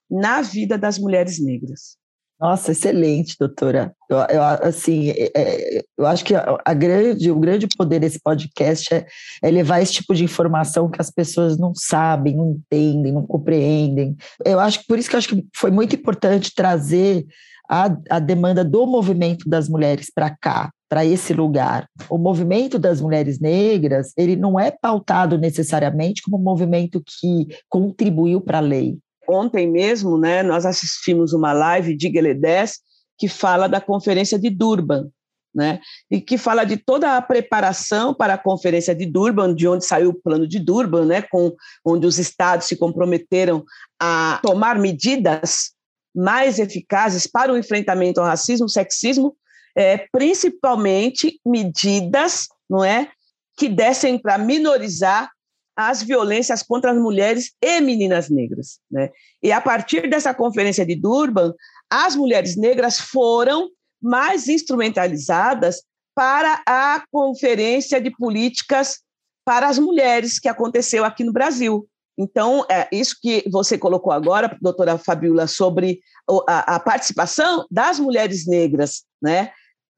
na 0.09 0.41
vida 0.41 0.77
das 0.77 0.97
mulheres 0.97 1.39
negras. 1.39 2.01
Nossa, 2.41 2.71
excelente, 2.71 3.35
doutora. 3.39 3.95
Eu, 4.09 4.17
eu 4.17 4.41
assim, 4.41 5.11
é, 5.11 5.31
é, 5.35 5.83
eu 5.95 6.07
acho 6.07 6.25
que 6.25 6.33
a, 6.33 6.73
grande, 6.73 7.29
o 7.29 7.39
grande 7.39 7.67
poder 7.67 7.99
desse 7.99 8.19
podcast 8.19 8.91
é, 8.91 9.05
é, 9.43 9.51
levar 9.51 9.79
esse 9.79 9.93
tipo 9.93 10.15
de 10.15 10.23
informação 10.23 10.89
que 10.89 10.99
as 10.99 11.11
pessoas 11.11 11.55
não 11.59 11.71
sabem, 11.75 12.35
não 12.35 12.53
entendem, 12.53 13.13
não 13.13 13.27
compreendem. 13.27 14.17
Eu 14.43 14.59
acho 14.59 14.79
que 14.79 14.87
por 14.87 14.97
isso 14.97 15.07
que 15.07 15.15
eu 15.15 15.19
acho 15.19 15.27
que 15.29 15.45
foi 15.55 15.69
muito 15.69 15.95
importante 15.95 16.51
trazer 16.55 17.27
a, 17.69 17.95
a 18.09 18.17
demanda 18.17 18.65
do 18.65 18.87
movimento 18.87 19.47
das 19.47 19.69
mulheres 19.69 20.11
para 20.13 20.35
cá, 20.35 20.71
para 20.91 21.05
esse 21.05 21.33
lugar. 21.33 21.87
O 22.09 22.17
movimento 22.17 22.77
das 22.77 22.99
mulheres 22.99 23.39
negras, 23.39 24.11
ele 24.17 24.35
não 24.35 24.59
é 24.59 24.69
pautado 24.69 25.37
necessariamente 25.37 26.21
como 26.21 26.37
um 26.37 26.43
movimento 26.43 27.01
que 27.01 27.47
contribuiu 27.69 28.41
para 28.41 28.57
a 28.57 28.61
lei. 28.61 28.97
Ontem 29.25 29.71
mesmo, 29.71 30.17
né, 30.17 30.43
nós 30.43 30.65
assistimos 30.65 31.31
uma 31.31 31.53
live 31.53 31.95
de 31.95 32.09
Gueledés 32.09 32.79
que 33.17 33.29
fala 33.29 33.69
da 33.69 33.79
conferência 33.79 34.37
de 34.37 34.49
Durban, 34.49 35.07
né? 35.55 35.79
E 36.09 36.19
que 36.19 36.37
fala 36.37 36.65
de 36.65 36.75
toda 36.75 37.15
a 37.15 37.21
preparação 37.21 38.13
para 38.13 38.33
a 38.33 38.37
conferência 38.37 38.93
de 38.93 39.05
Durban, 39.05 39.55
de 39.55 39.69
onde 39.69 39.85
saiu 39.85 40.09
o 40.09 40.21
plano 40.21 40.45
de 40.45 40.59
Durban, 40.59 41.05
né? 41.05 41.21
Com 41.21 41.55
onde 41.85 42.05
os 42.05 42.19
estados 42.19 42.67
se 42.67 42.75
comprometeram 42.75 43.63
a 43.97 44.41
tomar 44.43 44.77
medidas 44.77 45.71
mais 46.13 46.59
eficazes 46.59 47.27
para 47.27 47.53
o 47.53 47.57
enfrentamento 47.57 48.19
ao 48.19 48.25
racismo, 48.25 48.67
sexismo, 48.67 49.37
é, 49.75 50.05
principalmente 50.11 51.39
medidas, 51.45 52.47
não 52.69 52.83
é, 52.83 53.09
que 53.57 53.69
dessem 53.69 54.17
para 54.17 54.37
minorizar 54.37 55.29
as 55.75 56.03
violências 56.03 56.61
contra 56.61 56.91
as 56.91 56.97
mulheres 56.97 57.53
e 57.61 57.79
meninas 57.81 58.29
negras, 58.29 58.79
né? 58.89 59.09
E 59.41 59.51
a 59.51 59.61
partir 59.61 60.09
dessa 60.09 60.33
conferência 60.33 60.85
de 60.85 60.95
Durban, 60.95 61.53
as 61.89 62.15
mulheres 62.15 62.55
negras 62.55 62.99
foram 62.99 63.69
mais 64.01 64.47
instrumentalizadas 64.47 65.83
para 66.13 66.61
a 66.67 67.03
conferência 67.11 68.01
de 68.01 68.11
políticas 68.11 68.99
para 69.45 69.67
as 69.67 69.79
mulheres 69.79 70.39
que 70.39 70.47
aconteceu 70.47 71.03
aqui 71.03 71.23
no 71.23 71.33
Brasil. 71.33 71.87
Então, 72.17 72.65
é 72.69 72.87
isso 72.91 73.15
que 73.21 73.43
você 73.49 73.77
colocou 73.77 74.11
agora, 74.11 74.55
doutora 74.61 74.97
Fabiola, 74.97 75.47
sobre 75.47 76.01
a, 76.47 76.75
a 76.75 76.79
participação 76.79 77.65
das 77.71 77.99
mulheres 77.99 78.45
negras 78.45 79.03
né, 79.21 79.51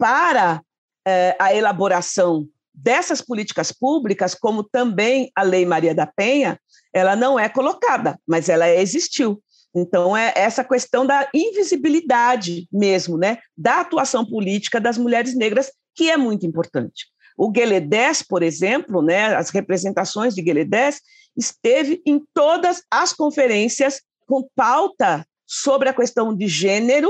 para 0.03 0.61
é, 1.07 1.33
a 1.39 1.55
elaboração 1.55 2.45
dessas 2.73 3.21
políticas 3.21 3.71
públicas, 3.71 4.35
como 4.35 4.61
também 4.61 5.31
a 5.33 5.43
Lei 5.43 5.65
Maria 5.65 5.95
da 5.95 6.05
Penha, 6.05 6.59
ela 6.93 7.15
não 7.15 7.39
é 7.39 7.47
colocada, 7.47 8.19
mas 8.27 8.49
ela 8.49 8.69
existiu. 8.69 9.41
Então, 9.73 10.15
é 10.15 10.33
essa 10.35 10.61
questão 10.61 11.05
da 11.05 11.29
invisibilidade 11.33 12.67
mesmo, 12.69 13.17
né, 13.17 13.37
da 13.57 13.79
atuação 13.79 14.25
política 14.25 14.77
das 14.77 14.97
mulheres 14.97 15.37
negras, 15.37 15.71
que 15.95 16.11
é 16.11 16.17
muito 16.17 16.45
importante. 16.45 17.05
O 17.37 17.49
Gueledés, 17.49 18.21
por 18.21 18.43
exemplo, 18.43 19.01
né, 19.01 19.33
as 19.33 19.51
representações 19.51 20.35
de 20.35 20.41
Gueledés, 20.41 20.99
esteve 21.33 22.01
em 22.05 22.21
todas 22.33 22.83
as 22.91 23.13
conferências 23.13 24.01
com 24.27 24.45
pauta 24.53 25.25
sobre 25.47 25.87
a 25.87 25.93
questão 25.93 26.35
de 26.35 26.45
gênero 26.45 27.09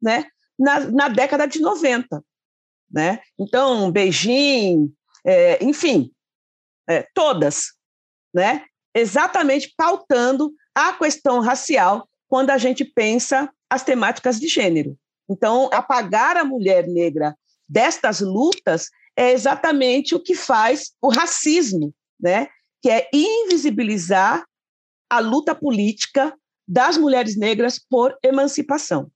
né, 0.00 0.26
na, 0.58 0.80
na 0.80 1.08
década 1.08 1.46
de 1.46 1.60
90. 1.60 2.22
Né? 2.90 3.20
Então, 3.38 3.90
Beijing, 3.90 4.92
é, 5.24 5.62
enfim, 5.62 6.10
é, 6.88 7.06
todas, 7.14 7.74
né? 8.34 8.64
exatamente 8.94 9.72
pautando 9.76 10.52
a 10.74 10.92
questão 10.92 11.40
racial 11.40 12.08
quando 12.28 12.50
a 12.50 12.58
gente 12.58 12.84
pensa 12.84 13.50
as 13.70 13.82
temáticas 13.82 14.40
de 14.40 14.48
gênero. 14.48 14.98
Então, 15.28 15.68
apagar 15.72 16.36
a 16.36 16.44
mulher 16.44 16.86
negra 16.86 17.36
destas 17.68 18.20
lutas 18.20 18.88
é 19.14 19.32
exatamente 19.32 20.14
o 20.14 20.20
que 20.20 20.34
faz 20.34 20.92
o 21.02 21.08
racismo, 21.08 21.94
né? 22.18 22.48
que 22.80 22.88
é 22.88 23.08
invisibilizar 23.12 24.44
a 25.10 25.18
luta 25.18 25.54
política 25.54 26.34
das 26.66 26.96
mulheres 26.96 27.36
negras 27.36 27.78
por 27.78 28.16
emancipação. 28.22 29.10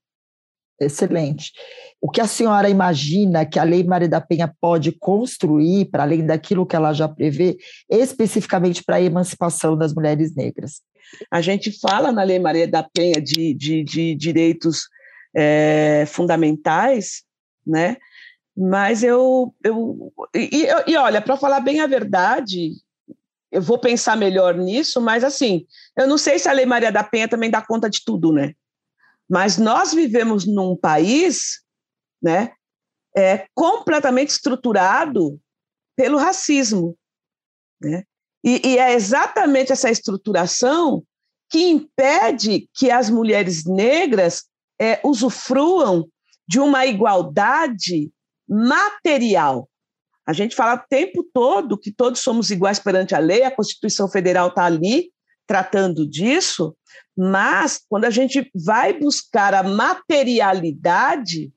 Excelente. 0.79 1.51
O 2.01 2.09
que 2.09 2.19
a 2.19 2.27
senhora 2.27 2.69
imagina 2.69 3.45
que 3.45 3.59
a 3.59 3.63
Lei 3.63 3.83
Maria 3.83 4.09
da 4.09 4.19
Penha 4.19 4.53
pode 4.59 4.91
construir, 4.91 5.85
para 5.85 6.03
além 6.03 6.25
daquilo 6.25 6.65
que 6.65 6.75
ela 6.75 6.93
já 6.93 7.07
prevê, 7.07 7.57
especificamente 7.89 8.83
para 8.83 8.97
a 8.97 9.01
emancipação 9.01 9.77
das 9.77 9.93
mulheres 9.93 10.35
negras? 10.35 10.81
A 11.31 11.41
gente 11.41 11.71
fala 11.79 12.11
na 12.11 12.23
Lei 12.23 12.39
Maria 12.39 12.67
da 12.67 12.83
Penha 12.83 13.21
de, 13.21 13.53
de, 13.53 13.83
de 13.83 14.15
direitos 14.15 14.87
é, 15.35 16.05
fundamentais, 16.07 17.23
né? 17.65 17.97
Mas 18.55 19.03
eu. 19.03 19.53
eu 19.63 20.13
e, 20.35 20.67
e 20.87 20.95
olha, 20.95 21.21
para 21.21 21.37
falar 21.37 21.59
bem 21.59 21.79
a 21.79 21.87
verdade, 21.87 22.73
eu 23.51 23.61
vou 23.61 23.79
pensar 23.79 24.15
melhor 24.15 24.55
nisso, 24.55 24.99
mas 25.01 25.23
assim, 25.23 25.65
eu 25.97 26.07
não 26.07 26.17
sei 26.17 26.37
se 26.37 26.49
a 26.49 26.53
Lei 26.53 26.65
Maria 26.65 26.91
da 26.91 27.03
Penha 27.03 27.27
também 27.27 27.49
dá 27.49 27.61
conta 27.61 27.89
de 27.89 28.03
tudo, 28.03 28.31
né? 28.31 28.53
Mas 29.33 29.57
nós 29.57 29.91
vivemos 29.91 30.45
num 30.45 30.77
país, 30.77 31.63
né, 32.21 32.53
é, 33.17 33.47
completamente 33.55 34.29
estruturado 34.29 35.41
pelo 35.95 36.19
racismo, 36.19 36.95
né? 37.81 38.03
E, 38.43 38.61
e 38.63 38.77
é 38.77 38.93
exatamente 38.93 39.71
essa 39.71 39.89
estruturação 39.89 41.03
que 41.49 41.67
impede 41.67 42.69
que 42.75 42.91
as 42.91 43.09
mulheres 43.09 43.65
negras 43.65 44.43
é, 44.79 44.99
usufruam 45.03 46.07
de 46.47 46.59
uma 46.59 46.85
igualdade 46.85 48.11
material. 48.47 49.67
A 50.27 50.33
gente 50.33 50.55
fala 50.55 50.75
o 50.75 50.87
tempo 50.87 51.27
todo 51.33 51.79
que 51.79 51.91
todos 51.91 52.19
somos 52.19 52.51
iguais 52.51 52.77
perante 52.77 53.15
a 53.15 53.19
lei, 53.19 53.41
a 53.41 53.55
Constituição 53.55 54.07
Federal 54.07 54.49
está 54.49 54.65
ali 54.65 55.11
tratando 55.47 56.07
disso, 56.07 56.75
mas 57.15 57.81
quando 57.89 58.05
a 58.05 58.09
gente 58.09 58.49
vai 58.53 58.93
buscar 58.93 59.53
a 59.53 59.63
materialidade 59.63 61.51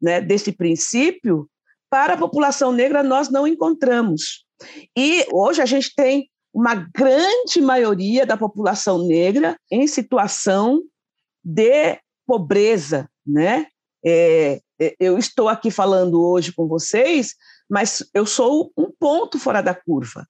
né, 0.00 0.20
desse 0.20 0.52
princípio, 0.52 1.48
para 1.88 2.14
a 2.14 2.18
população 2.18 2.72
negra 2.72 3.02
nós 3.02 3.30
não 3.30 3.46
encontramos. 3.46 4.44
E 4.96 5.26
hoje 5.32 5.62
a 5.62 5.66
gente 5.66 5.94
tem 5.94 6.28
uma 6.52 6.74
grande 6.74 7.60
maioria 7.60 8.24
da 8.24 8.36
população 8.36 9.06
negra 9.06 9.58
em 9.70 9.86
situação 9.86 10.82
de 11.44 11.98
pobreza, 12.26 13.08
né? 13.26 13.66
É, 14.04 14.60
é 14.80 14.96
eu 14.98 15.18
estou 15.18 15.48
aqui 15.48 15.70
falando 15.70 16.20
hoje 16.20 16.52
com 16.52 16.66
vocês 16.66 17.34
mas 17.68 18.08
eu 18.14 18.24
sou 18.24 18.72
um 18.76 18.90
ponto 18.90 19.38
fora 19.38 19.60
da 19.60 19.74
curva. 19.74 20.26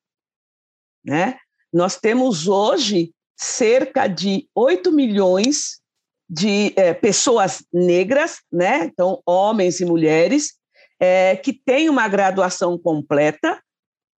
Né? 1.04 1.38
Nós 1.72 1.96
temos 1.96 2.48
hoje 2.48 3.12
cerca 3.36 4.06
de 4.06 4.48
8 4.54 4.90
milhões 4.92 5.80
de 6.28 6.72
é, 6.76 6.92
pessoas 6.92 7.64
negras, 7.72 8.40
né? 8.50 8.84
então 8.84 9.20
homens 9.24 9.80
e 9.80 9.84
mulheres, 9.84 10.54
é, 10.98 11.36
que 11.36 11.52
têm 11.52 11.88
uma 11.88 12.08
graduação 12.08 12.78
completa, 12.78 13.62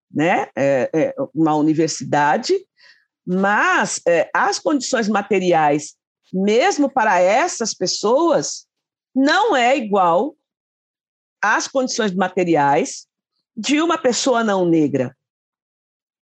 né? 0.10 0.48
É, 0.56 1.14
uma 1.34 1.56
universidade, 1.56 2.54
mas 3.26 4.00
as 4.34 4.58
condições 4.58 5.10
materiais, 5.10 5.96
mesmo 6.32 6.90
para 6.90 7.20
essas 7.20 7.74
pessoas, 7.74 8.68
não 9.14 9.56
é 9.56 9.76
igual 9.76 10.36
às 11.42 11.68
condições 11.68 12.14
materiais 12.14 13.08
de 13.56 13.82
uma 13.82 13.98
pessoa 13.98 14.44
não 14.44 14.66
negra. 14.66 15.17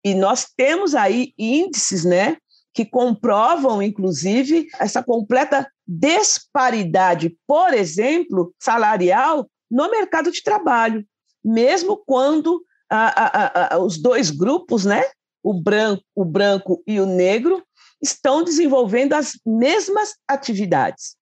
E 0.04 0.14
nós 0.14 0.46
temos 0.56 0.94
aí 0.94 1.32
índices, 1.38 2.04
né, 2.04 2.36
que 2.74 2.84
comprovam, 2.84 3.80
inclusive, 3.80 4.66
essa 4.78 5.02
completa 5.02 5.66
disparidade, 5.86 7.36
por 7.46 7.72
exemplo, 7.72 8.52
salarial 8.60 9.48
no 9.70 9.90
mercado 9.90 10.30
de 10.30 10.42
trabalho, 10.42 11.06
mesmo 11.42 11.96
quando 12.04 12.62
a, 12.90 13.24
a, 13.24 13.74
a, 13.74 13.78
os 13.78 13.96
dois 13.96 14.30
grupos, 14.30 14.84
né, 14.84 15.04
o 15.42 15.54
branco, 15.54 16.02
o 16.14 16.24
branco 16.24 16.82
e 16.86 17.00
o 17.00 17.06
negro, 17.06 17.62
estão 18.02 18.42
desenvolvendo 18.42 19.14
as 19.14 19.38
mesmas 19.46 20.14
atividades. 20.28 21.16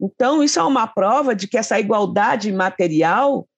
Então, 0.00 0.42
isso 0.42 0.58
é 0.58 0.62
uma 0.62 0.86
prova 0.86 1.34
de 1.34 1.48
que 1.48 1.56
essa 1.56 1.78
igualdade 1.78 2.52
material 2.52 3.48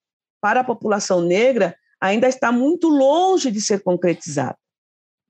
para 0.41 0.61
a 0.61 0.65
população 0.65 1.21
negra 1.21 1.77
ainda 2.01 2.29
está 2.29 2.51
muito 2.51 2.89
longe 2.89 3.51
de 3.51 3.61
ser 3.61 3.83
concretizado. 3.83 4.57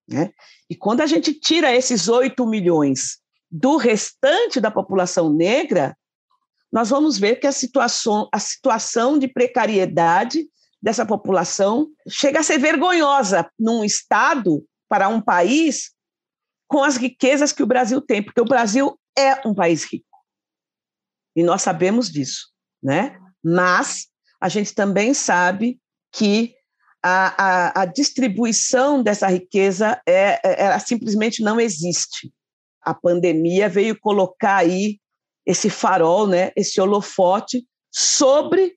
Né? 0.09 0.31
E 0.69 0.75
quando 0.75 1.01
a 1.01 1.07
gente 1.07 1.35
tira 1.35 1.75
esses 1.75 2.09
8 2.09 2.47
milhões 2.47 3.19
do 3.51 3.77
restante 3.77 4.61
da 4.61 4.71
população 4.71 5.33
negra, 5.33 5.97
nós 6.73 6.91
vamos 6.91 7.19
ver 7.19 7.37
que 7.37 7.47
a 7.47 7.53
situação, 7.53 8.29
a 8.33 8.39
situação 8.39 9.19
de 9.19 9.27
precariedade 9.27 10.47
dessa 10.81 11.05
população 11.05 11.89
chega 12.09 12.41
a 12.41 12.43
ser 12.43 12.59
vergonhosa 12.59 13.51
num 13.59 13.85
estado, 13.85 14.65
para 14.89 15.09
um 15.09 15.21
país, 15.21 15.93
com 16.67 16.83
as 16.83 16.97
riquezas 16.97 17.53
que 17.53 17.63
o 17.63 17.67
Brasil 17.67 18.01
tem, 18.01 18.21
porque 18.21 18.41
o 18.41 18.45
Brasil 18.45 18.99
é 19.17 19.47
um 19.47 19.55
país 19.55 19.85
rico. 19.85 20.05
E 21.37 21.45
nós 21.45 21.63
sabemos 21.63 22.11
disso, 22.11 22.49
né? 22.83 23.17
Mas 23.43 24.09
a 24.41 24.49
gente 24.49 24.75
também 24.75 25.15
sabe 25.15 25.81
que 26.13 26.57
a, 27.03 27.35
a, 27.79 27.83
a 27.83 27.85
distribuição 27.87 29.03
dessa 29.03 29.27
riqueza 29.27 30.01
é, 30.07 30.41
é, 30.45 30.65
ela 30.65 30.79
simplesmente 30.79 31.43
não 31.43 31.61
existe. 31.61 32.33
A 32.83 32.95
pandemia 32.95 33.69
veio 33.69 33.99
colocar 33.99 34.57
aí 34.57 34.99
esse 35.47 35.71
farol, 35.71 36.27
né, 36.27 36.53
esse 36.55 36.81
holofote 36.81 37.67
sobre 37.93 38.75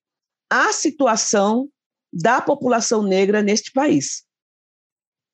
a 0.50 0.72
situação 0.72 1.68
da 2.12 2.42
população 2.42 3.04
negra 3.04 3.42
neste 3.42 3.72
país. 3.72 4.24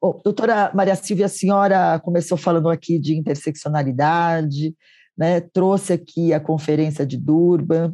Bom, 0.02 0.22
doutora 0.24 0.72
Maria 0.74 0.96
Silvia, 0.96 1.26
a 1.26 1.30
senhora 1.30 2.00
começou 2.00 2.38
falando 2.38 2.70
aqui 2.70 2.98
de 2.98 3.18
interseccionalidade, 3.18 4.74
né, 5.18 5.42
trouxe 5.42 5.94
aqui 5.94 6.34
a 6.34 6.40
conferência 6.40 7.06
de 7.06 7.18
Durban. 7.18 7.94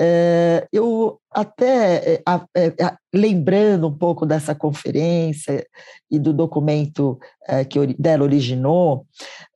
É, 0.00 0.66
eu 0.72 1.18
até 1.30 2.14
é, 2.14 2.22
é, 2.56 2.96
lembrando 3.12 3.88
um 3.88 3.96
pouco 3.96 4.24
dessa 4.24 4.54
conferência 4.54 5.66
e 6.10 6.18
do 6.18 6.32
documento 6.32 7.18
é, 7.46 7.64
que 7.64 7.94
dela 7.98 8.22
originou, 8.22 9.06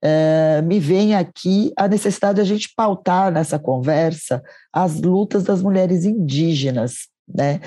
é, 0.02 0.60
me 0.62 0.80
vem 0.80 1.14
aqui 1.14 1.72
a 1.76 1.86
necessidade 1.86 2.36
de 2.36 2.40
a 2.40 2.44
gente 2.44 2.72
pautar 2.74 3.30
nessa 3.30 3.58
conversa 3.58 4.42
as 4.72 5.00
lutas 5.00 5.44
das 5.44 5.62
mulheres 5.62 6.04
indígenas 6.04 7.12
né? 7.34 7.60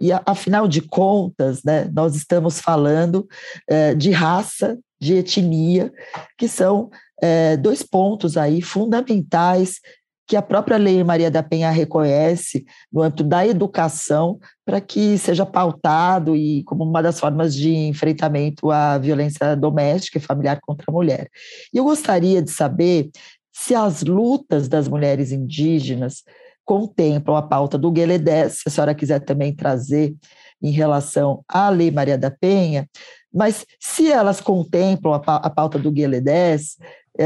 E 0.00 0.10
afinal 0.24 0.66
de 0.66 0.80
contas, 0.80 1.62
né, 1.64 1.90
nós 1.92 2.14
estamos 2.14 2.60
falando 2.60 3.26
eh, 3.68 3.94
de 3.94 4.10
raça, 4.10 4.78
de 5.00 5.14
etnia, 5.14 5.92
que 6.36 6.48
são 6.48 6.88
eh, 7.20 7.56
dois 7.56 7.82
pontos 7.82 8.36
aí 8.36 8.62
fundamentais 8.62 9.80
que 10.28 10.36
a 10.36 10.42
própria 10.42 10.76
Lei 10.76 11.02
Maria 11.02 11.30
da 11.30 11.42
Penha 11.42 11.70
reconhece 11.70 12.66
no 12.92 13.02
âmbito 13.02 13.24
da 13.24 13.46
educação 13.46 14.38
para 14.62 14.78
que 14.78 15.16
seja 15.16 15.46
pautado 15.46 16.36
e 16.36 16.62
como 16.64 16.84
uma 16.84 17.02
das 17.02 17.18
formas 17.18 17.54
de 17.54 17.74
enfrentamento 17.74 18.70
à 18.70 18.98
violência 18.98 19.56
doméstica 19.56 20.18
e 20.18 20.20
familiar 20.20 20.60
contra 20.60 20.84
a 20.86 20.92
mulher. 20.92 21.30
E 21.72 21.78
eu 21.78 21.84
gostaria 21.84 22.42
de 22.42 22.50
saber 22.50 23.10
se 23.50 23.74
as 23.74 24.02
lutas 24.02 24.68
das 24.68 24.86
mulheres 24.86 25.32
indígenas 25.32 26.22
contemplam 26.62 27.34
a 27.34 27.42
pauta 27.42 27.78
do 27.78 27.90
Gueledé, 27.90 28.50
se 28.50 28.64
a 28.66 28.70
senhora 28.70 28.94
quiser 28.94 29.20
também 29.20 29.56
trazer 29.56 30.14
em 30.60 30.70
relação 30.70 31.42
à 31.48 31.70
Lei 31.70 31.90
Maria 31.90 32.18
da 32.18 32.30
Penha, 32.30 32.86
mas 33.32 33.64
se 33.80 34.10
elas 34.12 34.40
contemplam 34.40 35.14
a 35.14 35.50
pauta 35.50 35.78
do 35.78 35.90
Gueledé, 35.90 36.54
eh, 36.54 36.58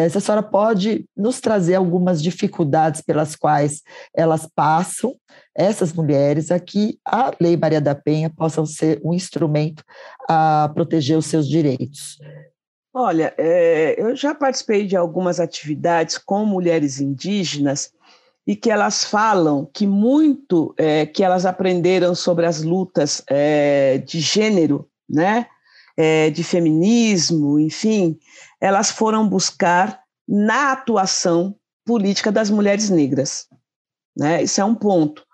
se 0.09 0.18
a 0.18 0.20
senhora 0.20 0.42
pode 0.42 1.05
nos 1.16 1.40
trazer 1.40 1.74
algumas 1.74 2.22
dificuldades 2.22 3.02
pelas 3.02 3.37
quais 3.37 3.83
elas 4.14 4.48
passam, 4.55 5.14
essas 5.55 5.92
mulheres, 5.92 6.50
aqui 6.50 6.98
a 7.07 7.33
Lei 7.38 7.57
Maria 7.57 7.81
da 7.81 7.94
Penha 7.94 8.31
possam 8.31 8.64
ser 8.64 9.00
um 9.05 9.12
instrumento 9.12 9.85
a 10.28 10.70
proteger 10.74 11.18
os 11.18 11.26
seus 11.26 11.46
direitos. 11.46 12.18
Olha, 12.94 13.35
é, 13.38 13.94
eu 13.98 14.14
já 14.14 14.35
participei 14.35 14.87
de 14.87 14.96
algumas 14.96 15.40
atividades 15.40 16.18
com 16.18 16.44
mulheres 16.44 17.00
indígenas 17.00 17.90
e 18.46 18.57
que 18.57 18.70
elas 18.70 19.05
falam 19.05 19.68
que 19.72 19.87
muito 19.87 20.74
é, 20.76 21.07
que 21.07 21.22
elas 21.22 21.46
aprenderam 21.46 22.14
sobre 22.14 22.44
as 22.44 22.62
lutas 22.62 23.22
é, 23.31 23.98
de 23.98 24.20
gênero, 24.20 24.88
né, 25.09 25.46
é, 25.96 26.31
de 26.31 26.42
feminismo, 26.42 27.59
enfim, 27.59 28.18
elas 28.61 28.90
foram 28.90 29.28
buscar 29.28 30.00
na 30.26 30.72
atuação 30.72 31.55
política 31.85 32.31
das 32.31 32.50
mulheres 32.50 32.90
negras. 32.90 33.46
Né? 34.16 34.42
Isso 34.42 34.61
é 34.61 34.64
um 34.64 34.74
ponto. 34.74 35.24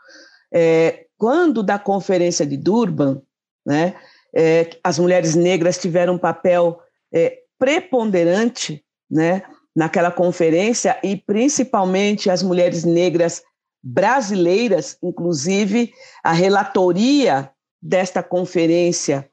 É, 0.53 1.07
quando 1.17 1.63
da 1.63 1.79
Conferência 1.79 2.47
de 2.47 2.57
Durban, 2.57 3.21
né, 3.67 3.95
é, 4.35 4.71
as 4.83 4.99
mulheres 4.99 5.35
negras 5.35 5.79
tiveram 5.79 6.15
um 6.15 6.19
papel 6.19 6.81
é, 7.13 7.39
preponderante 7.59 8.85
né, 9.11 9.43
naquela 9.75 10.11
conferência 10.11 10.99
e 11.03 11.17
principalmente 11.17 12.31
as 12.31 12.43
mulheres 12.43 12.85
negras 12.85 13.43
brasileiras, 13.83 14.97
inclusive 15.03 15.93
a 16.23 16.33
relatoria 16.33 17.51
desta 17.81 18.23
conferência 18.23 19.29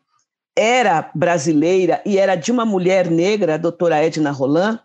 era 0.57 1.09
brasileira 1.13 2.01
e 2.05 2.17
era 2.17 2.35
de 2.35 2.51
uma 2.51 2.65
mulher 2.65 3.09
negra, 3.11 3.55
a 3.55 3.57
doutora 3.57 4.03
Edna 4.03 4.31
Roland. 4.31 4.79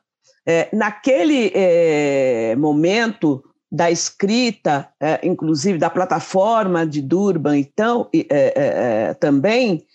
É, 0.46 0.68
naquele 0.72 1.52
é, 1.54 2.56
momento 2.56 3.44
da 3.70 3.90
escrita, 3.90 4.88
é, 4.98 5.20
inclusive 5.22 5.78
da 5.78 5.88
plataforma 5.88 6.84
de 6.84 7.00
Durban, 7.00 7.56
então, 7.56 8.08
é, 8.12 8.26
é, 8.28 8.52
é, 8.56 9.14
também, 9.14 9.86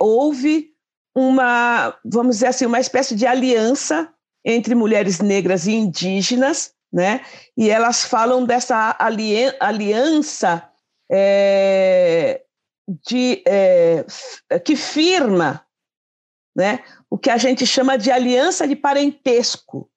houve 0.00 0.70
uma, 1.14 1.94
vamos 2.04 2.36
dizer 2.36 2.46
assim, 2.46 2.66
uma 2.66 2.80
espécie 2.80 3.14
de 3.14 3.26
aliança 3.26 4.08
entre 4.44 4.74
mulheres 4.74 5.20
negras 5.20 5.66
e 5.66 5.72
indígenas, 5.72 6.72
né? 6.92 7.20
E 7.56 7.70
elas 7.70 8.04
falam 8.04 8.44
dessa 8.44 8.96
aliança 9.60 10.68
de, 12.88 13.42
é, 13.46 14.04
que 14.64 14.76
firma, 14.76 15.64
né? 16.54 16.84
O 17.10 17.18
que 17.18 17.30
a 17.30 17.36
gente 17.36 17.66
chama 17.66 17.96
de 17.96 18.10
aliança 18.10 18.66
de 18.68 18.76
parentesco 18.76 19.90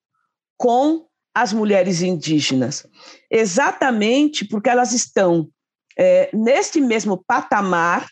com 0.56 1.06
as 1.34 1.52
mulheres 1.52 2.02
indígenas, 2.02 2.86
exatamente 3.30 4.44
porque 4.44 4.68
elas 4.68 4.92
estão 4.92 5.48
é, 5.96 6.30
neste 6.34 6.80
mesmo 6.80 7.22
patamar 7.26 8.08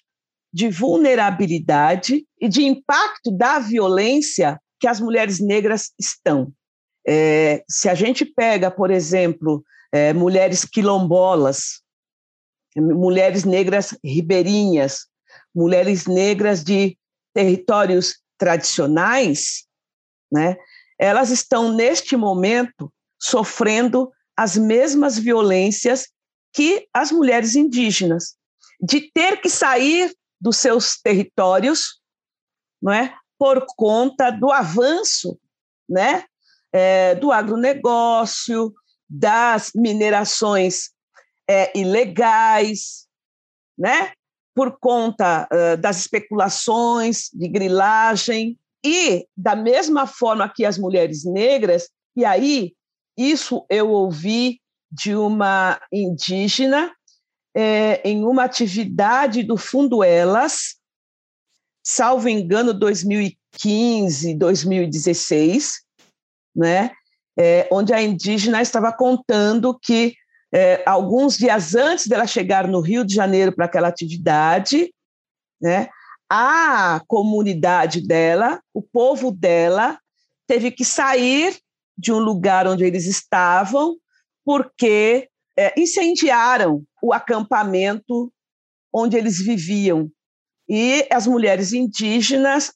de 0.52 0.68
vulnerabilidade 0.68 2.24
e 2.40 2.48
de 2.48 2.64
impacto 2.64 3.30
da 3.30 3.58
violência 3.58 4.60
que 4.78 4.86
as 4.86 5.00
mulheres 5.00 5.40
negras 5.40 5.90
estão. 5.98 6.52
É, 7.06 7.64
se 7.68 7.88
a 7.88 7.94
gente 7.94 8.24
pega, 8.24 8.70
por 8.70 8.90
exemplo, 8.90 9.64
é, 9.92 10.12
mulheres 10.12 10.64
quilombolas, 10.64 11.80
mulheres 12.76 13.44
negras 13.44 13.96
ribeirinhas, 14.04 15.06
mulheres 15.54 16.06
negras 16.06 16.62
de 16.62 16.96
territórios 17.34 18.20
tradicionais, 18.38 19.66
né, 20.30 20.56
elas 20.98 21.30
estão 21.30 21.72
neste 21.72 22.16
momento 22.16 22.92
sofrendo 23.20 24.10
as 24.36 24.56
mesmas 24.56 25.18
violências 25.18 26.08
que 26.52 26.86
as 26.92 27.10
mulheres 27.10 27.54
indígenas, 27.54 28.36
de 28.80 29.10
ter 29.12 29.40
que 29.40 29.48
sair 29.48 30.14
dos 30.40 30.56
seus 30.58 31.00
territórios, 31.00 32.00
não 32.80 32.92
é, 32.92 33.14
por 33.38 33.66
conta 33.76 34.30
do 34.30 34.50
avanço 34.50 35.38
né, 35.88 36.24
é, 36.72 37.14
do 37.14 37.30
agronegócio, 37.30 38.72
das 39.08 39.70
minerações 39.74 40.90
é, 41.48 41.76
ilegais, 41.78 43.06
né, 43.78 44.12
por 44.54 44.78
conta 44.78 45.46
uh, 45.52 45.76
das 45.76 45.98
especulações 45.98 47.28
de 47.32 47.46
grilagem, 47.46 48.59
e 48.85 49.26
da 49.37 49.56
mesma 49.56 50.06
forma 50.06 50.48
que 50.48 50.64
as 50.64 50.78
mulheres 50.78 51.24
negras, 51.24 51.88
e 52.14 52.24
aí 52.24 52.72
isso 53.16 53.66
eu 53.68 53.90
ouvi 53.90 54.61
de 54.90 55.14
uma 55.16 55.80
indígena 55.92 56.94
é, 57.54 58.00
em 58.09 58.24
uma 58.24 58.44
atividade 58.44 59.42
do 59.42 59.56
Fundo 59.56 60.04
Elas, 60.04 60.76
salvo 61.85 62.28
engano, 62.28 62.72
2015, 62.72 64.35
2016, 64.35 65.80
né? 66.54 66.92
É, 67.38 67.68
onde 67.72 67.92
a 67.92 68.00
indígena 68.00 68.62
estava 68.62 68.92
contando 68.92 69.78
que 69.78 70.14
é, 70.56 70.82
alguns 70.86 71.36
dias 71.36 71.74
antes 71.74 72.06
dela 72.06 72.26
chegar 72.26 72.66
no 72.66 72.80
Rio 72.80 73.04
de 73.04 73.14
Janeiro 73.14 73.54
para 73.54 73.66
aquela 73.66 73.88
atividade, 73.88 74.90
né, 75.60 75.90
a 76.30 77.02
comunidade 77.06 78.00
dela, 78.00 78.62
o 78.72 78.80
povo 78.80 79.30
dela, 79.30 79.98
teve 80.46 80.70
que 80.70 80.82
sair 80.82 81.58
de 81.96 82.10
um 82.10 82.18
lugar 82.18 82.66
onde 82.66 82.84
eles 82.84 83.04
estavam, 83.04 83.98
porque 84.46 85.28
é, 85.58 85.78
incendiaram 85.78 86.82
o 87.02 87.12
acampamento 87.12 88.32
onde 88.90 89.14
eles 89.14 89.38
viviam. 89.38 90.10
E 90.66 91.06
as 91.12 91.26
mulheres 91.26 91.74
indígenas 91.74 92.72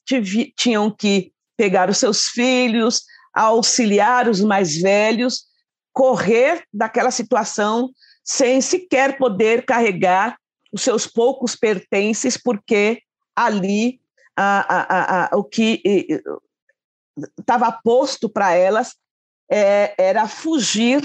tinham 0.55 0.91
que 0.91 1.33
pegar 1.57 1.89
os 1.89 1.97
seus 1.97 2.27
filhos, 2.27 3.01
auxiliar 3.33 4.29
os 4.29 4.39
mais 4.39 4.77
velhos, 4.79 5.50
correr 5.93 6.63
daquela 6.73 7.11
situação 7.11 7.89
sem 8.23 8.61
sequer 8.61 9.17
poder 9.17 9.65
carregar 9.65 10.37
os 10.71 10.81
seus 10.81 11.05
poucos 11.05 11.55
pertences, 11.55 12.37
porque 12.37 13.01
ali 13.35 13.99
a, 14.35 14.75
a, 14.75 15.25
a, 15.25 15.37
o 15.37 15.43
que 15.43 15.81
estava 17.37 17.71
posto 17.71 18.29
para 18.29 18.53
elas 18.53 18.95
é, 19.51 19.93
era 19.97 20.27
fugir, 20.27 21.01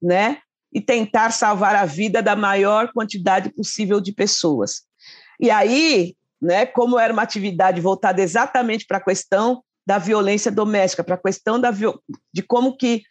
né, 0.00 0.38
e 0.72 0.80
tentar 0.80 1.30
salvar 1.30 1.74
a 1.74 1.84
vida 1.84 2.22
da 2.22 2.36
maior 2.36 2.92
quantidade 2.92 3.50
possível 3.50 4.00
de 4.00 4.12
pessoas. 4.12 4.82
E 5.40 5.50
aí, 5.50 6.14
né, 6.40 6.66
como 6.66 6.98
era 6.98 7.12
uma 7.12 7.22
atividade 7.22 7.80
voltada 7.80 8.20
exatamente 8.20 8.86
para 8.86 8.98
a 8.98 9.04
questão 9.04 9.62
da 9.86 9.98
violência 9.98 10.50
doméstica, 10.50 11.04
para 11.04 11.14
a 11.14 11.18
questão 11.18 11.60
da, 11.60 11.70
de 11.70 12.42
como 12.42 12.76
que 12.76 13.02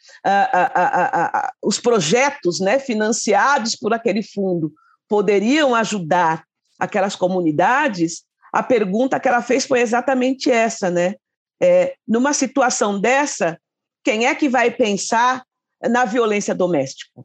os 1.64 1.80
projetos 1.80 2.60
né, 2.60 2.80
financiados 2.80 3.76
por 3.76 3.94
aquele 3.94 4.22
fundo 4.22 4.74
poderiam 5.08 5.74
ajudar 5.74 6.44
aquelas 6.78 7.16
comunidades, 7.16 8.24
a 8.52 8.62
pergunta 8.62 9.20
que 9.20 9.28
ela 9.28 9.42
fez 9.42 9.66
foi 9.66 9.80
exatamente 9.80 10.52
essa, 10.52 10.90
né? 10.90 11.16
É, 11.62 11.96
numa 12.06 12.34
situação 12.34 13.00
dessa, 13.00 13.58
quem 14.04 14.26
é 14.26 14.36
que 14.36 14.50
vai 14.50 14.70
pensar 14.70 15.46
na 15.82 16.04
violência 16.04 16.54
doméstica? 16.54 17.24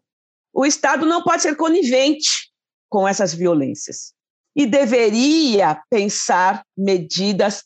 O 0.52 0.64
Estado 0.64 1.04
não 1.04 1.22
pode 1.22 1.42
ser 1.42 1.56
conivente 1.56 2.50
com 2.88 3.06
essas 3.06 3.34
violências 3.34 4.12
e 4.54 4.66
deveria 4.66 5.80
pensar 5.90 6.64
medidas 6.76 7.64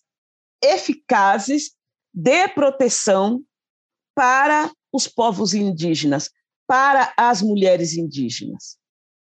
eficazes 0.64 1.72
de 2.12 2.48
proteção 2.48 3.42
para 4.14 4.70
os 4.92 5.08
povos 5.08 5.54
indígenas, 5.54 6.30
para 6.66 7.12
as 7.16 7.42
mulheres 7.42 7.96
indígenas. 7.96 8.76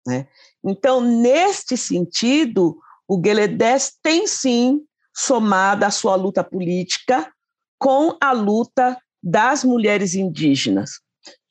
Né? 0.05 0.27
Então, 0.63 1.01
neste 1.01 1.75
sentido, 1.75 2.77
o 3.07 3.17
Gueledés 3.17 3.93
tem 4.01 4.27
sim 4.27 4.81
somado 5.15 5.85
a 5.85 5.91
sua 5.91 6.15
luta 6.15 6.43
política 6.43 7.31
com 7.79 8.15
a 8.21 8.31
luta 8.31 8.97
das 9.21 9.63
mulheres 9.63 10.13
indígenas. 10.13 10.99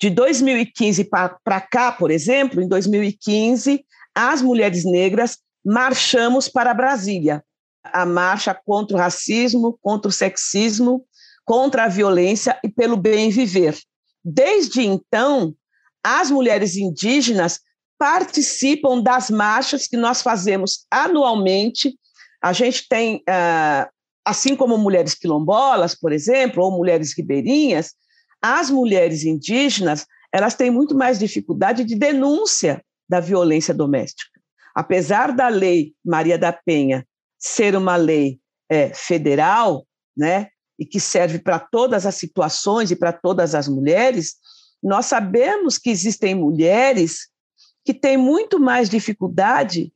De 0.00 0.10
2015 0.10 1.04
para 1.04 1.60
cá, 1.60 1.90
por 1.90 2.10
exemplo, 2.10 2.62
em 2.62 2.68
2015, 2.68 3.84
as 4.14 4.40
mulheres 4.40 4.84
negras 4.84 5.38
marchamos 5.64 6.48
para 6.48 6.74
Brasília. 6.74 7.44
A 7.84 8.06
marcha 8.06 8.54
contra 8.54 8.96
o 8.96 9.00
racismo, 9.00 9.78
contra 9.80 10.08
o 10.08 10.12
sexismo, 10.12 11.04
contra 11.44 11.84
a 11.84 11.88
violência 11.88 12.58
e 12.64 12.68
pelo 12.68 12.96
bem 12.96 13.30
viver. 13.30 13.78
Desde 14.24 14.82
então, 14.82 15.54
as 16.02 16.30
mulheres 16.30 16.76
indígenas 16.76 17.60
participam 17.98 19.00
das 19.00 19.30
marchas 19.30 19.86
que 19.86 19.96
nós 19.96 20.22
fazemos 20.22 20.86
anualmente. 20.90 21.96
A 22.42 22.52
gente 22.52 22.86
tem, 22.88 23.22
ah, 23.28 23.88
assim 24.24 24.56
como 24.56 24.78
mulheres 24.78 25.14
quilombolas, 25.14 25.94
por 25.94 26.12
exemplo, 26.12 26.62
ou 26.62 26.70
mulheres 26.70 27.16
ribeirinhas, 27.16 27.94
as 28.42 28.70
mulheres 28.70 29.24
indígenas 29.24 30.06
elas 30.32 30.54
têm 30.54 30.70
muito 30.70 30.96
mais 30.96 31.18
dificuldade 31.18 31.84
de 31.84 31.94
denúncia 31.94 32.84
da 33.08 33.20
violência 33.20 33.72
doméstica. 33.72 34.40
Apesar 34.74 35.32
da 35.32 35.46
lei 35.48 35.94
Maria 36.04 36.36
da 36.36 36.52
Penha 36.52 37.06
ser 37.44 37.76
uma 37.76 37.94
lei 37.96 38.40
é, 38.70 38.94
federal, 38.94 39.86
né, 40.16 40.48
e 40.78 40.86
que 40.86 40.98
serve 40.98 41.38
para 41.38 41.58
todas 41.58 42.06
as 42.06 42.14
situações 42.14 42.90
e 42.90 42.96
para 42.96 43.12
todas 43.12 43.54
as 43.54 43.68
mulheres, 43.68 44.36
nós 44.82 45.06
sabemos 45.06 45.76
que 45.76 45.90
existem 45.90 46.34
mulheres 46.34 47.28
que 47.84 47.92
têm 47.92 48.16
muito 48.16 48.58
mais 48.58 48.88
dificuldade, 48.88 49.92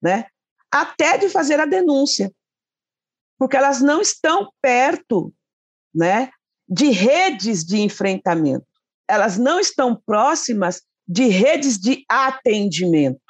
né, 0.00 0.26
até 0.70 1.18
de 1.18 1.28
fazer 1.28 1.58
a 1.58 1.66
denúncia, 1.66 2.32
porque 3.36 3.56
elas 3.56 3.80
não 3.80 4.00
estão 4.00 4.52
perto, 4.62 5.34
né, 5.92 6.30
de 6.68 6.90
redes 6.90 7.64
de 7.64 7.80
enfrentamento. 7.80 8.66
Elas 9.08 9.36
não 9.36 9.58
estão 9.58 10.00
próximas 10.06 10.82
de 11.06 11.26
redes 11.26 11.78
de 11.78 12.04
atendimento. 12.08 13.20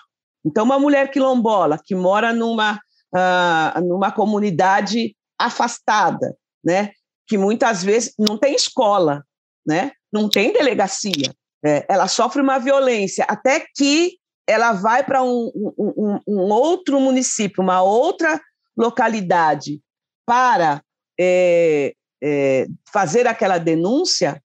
Então, 0.45 0.65
uma 0.65 0.79
mulher 0.79 1.11
quilombola 1.11 1.81
que 1.83 1.95
mora 1.95 2.33
numa, 2.33 2.79
uh, 3.15 3.81
numa 3.81 4.11
comunidade 4.11 5.17
afastada, 5.39 6.37
né, 6.65 6.93
que 7.27 7.37
muitas 7.37 7.83
vezes 7.83 8.15
não 8.19 8.39
tem 8.39 8.55
escola, 8.55 9.25
né, 9.67 9.93
não 10.13 10.29
tem 10.29 10.53
delegacia, 10.53 11.35
é, 11.65 11.87
ela 11.89 12.09
sofre 12.09 12.43
uma 12.43 12.59
violência 12.59 13.25
até 13.29 13.65
que 13.75 14.19
ela 14.47 14.73
vai 14.73 15.05
para 15.05 15.23
um, 15.23 15.51
um, 15.79 16.19
um, 16.27 16.41
outro 16.51 17.01
município, 17.01 17.63
uma 17.63 17.83
outra 17.83 18.41
localidade 18.77 19.81
para 20.27 20.83
é, 21.19 21.95
é, 22.23 22.67
fazer 22.93 23.27
aquela 23.29 23.59
denúncia. 23.59 24.43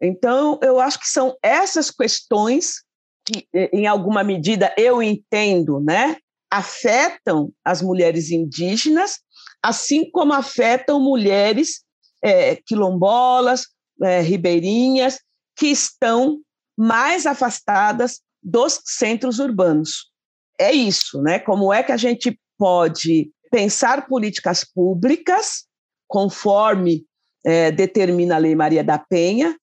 Então, 0.00 0.58
eu 0.62 0.80
acho 0.80 0.98
que 0.98 1.08
são 1.08 1.36
essas 1.42 1.90
questões 1.90 2.82
que, 3.24 3.46
em 3.72 3.86
alguma 3.86 4.24
medida, 4.24 4.74
eu 4.78 5.02
entendo, 5.02 5.80
né, 5.80 6.16
afetam 6.50 7.52
as 7.64 7.82
mulheres 7.82 8.30
indígenas, 8.30 9.18
assim 9.62 10.10
como 10.10 10.32
afetam 10.32 11.00
mulheres 11.00 11.82
é, 12.22 12.56
quilombolas, 12.56 13.66
é, 14.02 14.20
ribeirinhas, 14.20 15.18
que 15.56 15.66
estão 15.66 16.40
mais 16.76 17.26
afastadas 17.26 18.20
dos 18.42 18.80
centros 18.84 19.38
urbanos. 19.38 20.10
É 20.58 20.72
isso, 20.72 21.20
né? 21.22 21.38
Como 21.38 21.72
é 21.72 21.82
que 21.82 21.92
a 21.92 21.96
gente 21.96 22.38
pode 22.58 23.30
pensar 23.50 24.06
políticas 24.06 24.64
públicas, 24.64 25.64
conforme 26.08 27.04
é, 27.44 27.70
determina 27.70 28.36
a 28.36 28.38
Lei 28.38 28.54
Maria 28.54 28.82
da 28.82 28.98
Penha, 28.98 29.56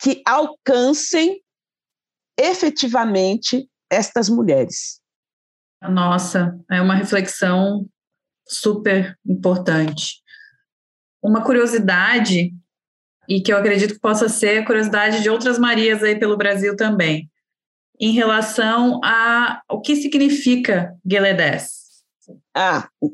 que 0.00 0.22
alcancem 0.26 1.40
efetivamente 2.38 3.68
estas 3.90 4.28
mulheres. 4.28 5.00
Nossa, 5.82 6.58
é 6.70 6.80
uma 6.80 6.94
reflexão 6.94 7.86
super 8.46 9.18
importante. 9.26 10.22
Uma 11.22 11.42
curiosidade, 11.42 12.54
e 13.28 13.40
que 13.40 13.52
eu 13.52 13.58
acredito 13.58 13.94
que 13.94 14.00
possa 14.00 14.28
ser 14.28 14.58
a 14.58 14.66
curiosidade 14.66 15.22
de 15.22 15.28
outras 15.28 15.58
Marias 15.58 16.02
aí 16.02 16.18
pelo 16.18 16.36
Brasil 16.36 16.76
também, 16.76 17.28
em 17.98 18.12
relação 18.12 19.00
a 19.04 19.62
o 19.70 19.80
que 19.80 19.96
significa 19.96 20.94
Gueledés. 21.04 21.86
Ah, 22.54 22.88
uh, 23.02 23.10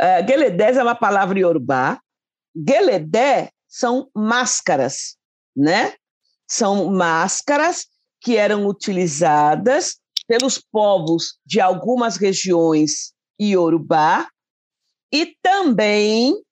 é 0.00 0.82
uma 0.82 0.94
palavra 0.94 1.38
iorubá. 1.38 2.00
Gueledé 2.56 3.50
são 3.68 4.08
máscaras, 4.14 5.16
né? 5.56 5.94
São 6.48 6.90
máscaras 6.90 7.86
que 8.20 8.36
eram 8.36 8.66
utilizadas 8.66 9.96
pelos 10.26 10.58
povos 10.58 11.38
de 11.44 11.60
algumas 11.60 12.16
regiões 12.16 13.12
iorubá 13.40 14.28
e 15.12 15.36
também 15.42 16.42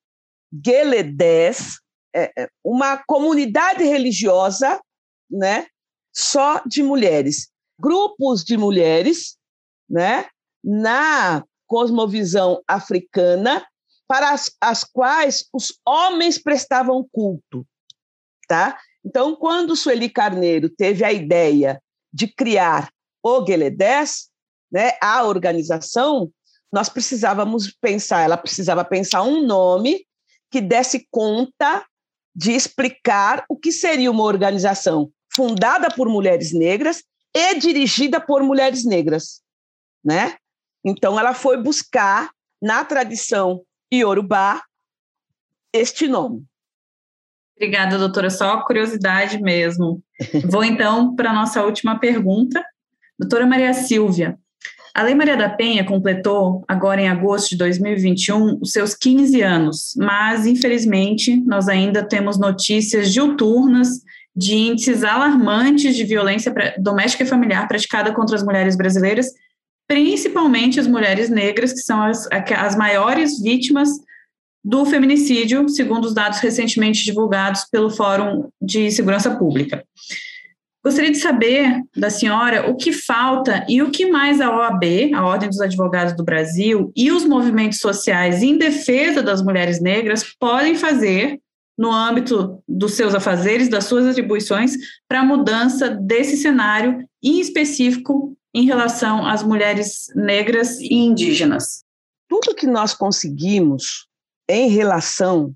Gueledés, 0.52 1.80
é, 2.14 2.30
é, 2.38 2.48
uma 2.62 3.02
comunidade 3.04 3.82
religiosa, 3.84 4.80
né, 5.30 5.66
só 6.14 6.62
de 6.66 6.82
mulheres, 6.82 7.48
grupos 7.78 8.44
de 8.44 8.56
mulheres, 8.56 9.36
né, 9.88 10.28
na 10.62 11.42
cosmovisão 11.66 12.62
africana, 12.68 13.66
para 14.06 14.30
as, 14.30 14.54
as 14.60 14.84
quais 14.84 15.48
os 15.54 15.80
homens 15.86 16.36
prestavam 16.38 17.08
culto, 17.10 17.66
tá? 18.46 18.78
Então, 19.02 19.34
quando 19.34 19.74
Sueli 19.74 20.10
Carneiro 20.10 20.68
teve 20.68 21.02
a 21.02 21.10
ideia 21.12 21.82
de 22.12 22.28
criar 22.28 22.92
o 23.22 23.42
Gueledés, 23.42 24.28
né, 24.70 24.92
a 25.00 25.22
organização, 25.24 26.30
nós 26.72 26.88
precisávamos 26.88 27.70
pensar, 27.80 28.22
ela 28.22 28.36
precisava 28.36 28.84
pensar 28.84 29.22
um 29.22 29.46
nome 29.46 30.06
que 30.50 30.60
desse 30.60 31.06
conta 31.10 31.84
de 32.34 32.52
explicar 32.52 33.44
o 33.48 33.56
que 33.56 33.70
seria 33.70 34.10
uma 34.10 34.24
organização 34.24 35.10
fundada 35.34 35.88
por 35.94 36.08
mulheres 36.08 36.52
negras 36.52 37.04
e 37.34 37.58
dirigida 37.58 38.20
por 38.20 38.42
mulheres 38.42 38.84
negras, 38.84 39.42
né? 40.04 40.36
Então 40.84 41.18
ela 41.18 41.34
foi 41.34 41.56
buscar 41.56 42.30
na 42.60 42.84
tradição 42.84 43.62
iorubá 43.92 44.62
este 45.72 46.08
nome. 46.08 46.44
Obrigada, 47.56 47.98
doutora. 47.98 48.28
Só 48.28 48.62
curiosidade 48.64 49.40
mesmo. 49.40 50.02
Vou 50.50 50.64
então 50.64 51.14
para 51.14 51.30
a 51.30 51.34
nossa 51.34 51.62
última 51.62 51.98
pergunta. 51.98 52.64
Doutora 53.22 53.46
Maria 53.46 53.72
Silvia, 53.72 54.36
a 54.92 55.00
Lei 55.00 55.14
Maria 55.14 55.36
da 55.36 55.48
Penha 55.48 55.84
completou, 55.84 56.64
agora 56.66 57.00
em 57.00 57.08
agosto 57.08 57.50
de 57.50 57.56
2021, 57.56 58.58
os 58.60 58.72
seus 58.72 58.96
15 58.96 59.40
anos, 59.40 59.94
mas, 59.96 60.44
infelizmente, 60.44 61.36
nós 61.46 61.68
ainda 61.68 62.02
temos 62.02 62.36
notícias 62.36 63.12
diuturnas 63.12 64.00
de 64.34 64.56
índices 64.56 65.04
alarmantes 65.04 65.94
de 65.94 66.02
violência 66.02 66.52
doméstica 66.78 67.22
e 67.22 67.26
familiar 67.26 67.68
praticada 67.68 68.12
contra 68.12 68.34
as 68.34 68.42
mulheres 68.42 68.76
brasileiras, 68.76 69.28
principalmente 69.86 70.80
as 70.80 70.88
mulheres 70.88 71.30
negras, 71.30 71.72
que 71.72 71.80
são 71.80 72.02
as, 72.02 72.28
as 72.58 72.74
maiores 72.74 73.40
vítimas 73.40 73.88
do 74.64 74.84
feminicídio, 74.84 75.68
segundo 75.68 76.06
os 76.06 76.14
dados 76.14 76.40
recentemente 76.40 77.04
divulgados 77.04 77.66
pelo 77.70 77.88
Fórum 77.88 78.48
de 78.60 78.90
Segurança 78.90 79.36
Pública. 79.36 79.84
Gostaria 80.84 81.12
de 81.12 81.18
saber 81.18 81.80
da 81.96 82.10
senhora 82.10 82.68
o 82.68 82.76
que 82.76 82.92
falta 82.92 83.64
e 83.68 83.80
o 83.80 83.90
que 83.90 84.10
mais 84.10 84.40
a 84.40 84.50
OAB, 84.50 85.14
a 85.14 85.24
Ordem 85.24 85.48
dos 85.48 85.60
Advogados 85.60 86.16
do 86.16 86.24
Brasil, 86.24 86.92
e 86.96 87.12
os 87.12 87.24
movimentos 87.24 87.78
sociais 87.78 88.42
em 88.42 88.58
defesa 88.58 89.22
das 89.22 89.40
mulheres 89.42 89.80
negras 89.80 90.24
podem 90.38 90.74
fazer 90.74 91.40
no 91.78 91.92
âmbito 91.92 92.62
dos 92.68 92.94
seus 92.94 93.14
afazeres, 93.14 93.68
das 93.68 93.84
suas 93.84 94.06
atribuições, 94.06 94.74
para 95.08 95.20
a 95.20 95.24
mudança 95.24 95.88
desse 95.88 96.36
cenário, 96.36 97.08
em 97.22 97.40
específico 97.40 98.36
em 98.52 98.66
relação 98.66 99.26
às 99.26 99.42
mulheres 99.42 100.08
negras 100.14 100.78
e 100.80 100.94
indígenas. 100.94 101.84
Tudo 102.28 102.54
que 102.54 102.66
nós 102.66 102.92
conseguimos 102.92 104.08
em 104.48 104.68
relação 104.68 105.54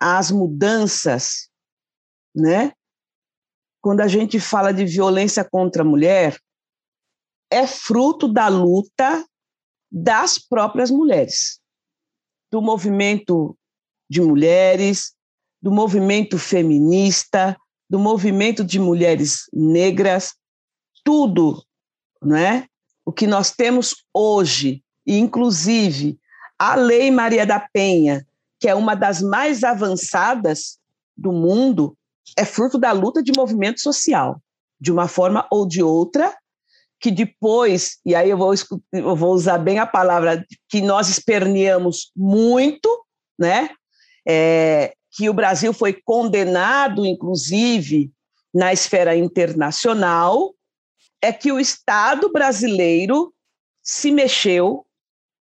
às 0.00 0.30
mudanças, 0.30 1.48
né, 2.34 2.72
quando 3.80 4.00
a 4.00 4.08
gente 4.08 4.38
fala 4.38 4.72
de 4.72 4.84
violência 4.84 5.44
contra 5.44 5.82
a 5.82 5.84
mulher, 5.84 6.38
é 7.50 7.66
fruto 7.66 8.28
da 8.28 8.48
luta 8.48 9.24
das 9.90 10.38
próprias 10.38 10.90
mulheres, 10.90 11.60
do 12.50 12.62
movimento 12.62 13.56
de 14.08 14.20
mulheres, 14.20 15.14
do 15.60 15.70
movimento 15.70 16.38
feminista, 16.38 17.56
do 17.88 17.98
movimento 17.98 18.64
de 18.64 18.78
mulheres 18.78 19.46
negras, 19.52 20.34
tudo, 21.04 21.62
não 22.22 22.36
é? 22.36 22.66
O 23.04 23.12
que 23.12 23.26
nós 23.26 23.50
temos 23.50 24.04
hoje, 24.14 24.82
e 25.04 25.18
inclusive 25.18 26.18
a 26.58 26.76
Lei 26.76 27.10
Maria 27.10 27.44
da 27.44 27.58
Penha, 27.58 28.24
que 28.60 28.68
é 28.68 28.74
uma 28.74 28.94
das 28.94 29.20
mais 29.22 29.64
avançadas 29.64 30.78
do 31.16 31.32
mundo, 31.32 31.96
é 32.36 32.44
fruto 32.44 32.78
da 32.78 32.92
luta 32.92 33.22
de 33.22 33.32
movimento 33.36 33.80
social, 33.80 34.40
de 34.80 34.90
uma 34.92 35.08
forma 35.08 35.46
ou 35.50 35.66
de 35.66 35.82
outra, 35.82 36.34
que 37.00 37.10
depois, 37.10 37.98
e 38.04 38.14
aí 38.14 38.28
eu 38.28 38.36
vou, 38.36 38.52
eu 38.92 39.16
vou 39.16 39.32
usar 39.32 39.58
bem 39.58 39.78
a 39.78 39.86
palavra, 39.86 40.44
que 40.68 40.80
nós 40.82 41.08
esperneamos 41.08 42.12
muito, 42.14 42.88
né? 43.38 43.70
É, 44.28 44.92
que 45.10 45.28
o 45.28 45.34
Brasil 45.34 45.72
foi 45.72 45.94
condenado, 46.04 47.06
inclusive, 47.06 48.12
na 48.54 48.72
esfera 48.72 49.16
internacional, 49.16 50.54
é 51.22 51.32
que 51.32 51.50
o 51.50 51.58
Estado 51.58 52.30
brasileiro 52.30 53.32
se 53.82 54.10
mexeu 54.10 54.86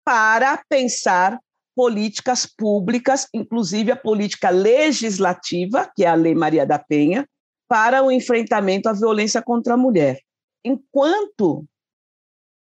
para 0.05 0.63
pensar 0.69 1.39
políticas 1.79 2.45
públicas, 2.45 3.29
inclusive 3.33 3.89
a 3.89 3.95
política 3.95 4.49
legislativa, 4.49 5.89
que 5.95 6.03
é 6.03 6.09
a 6.09 6.13
Lei 6.13 6.35
Maria 6.35 6.65
da 6.65 6.77
Penha, 6.77 7.25
para 7.69 8.03
o 8.03 8.11
enfrentamento 8.11 8.89
à 8.89 8.91
violência 8.91 9.41
contra 9.41 9.75
a 9.75 9.77
mulher. 9.77 10.19
Enquanto 10.61 11.65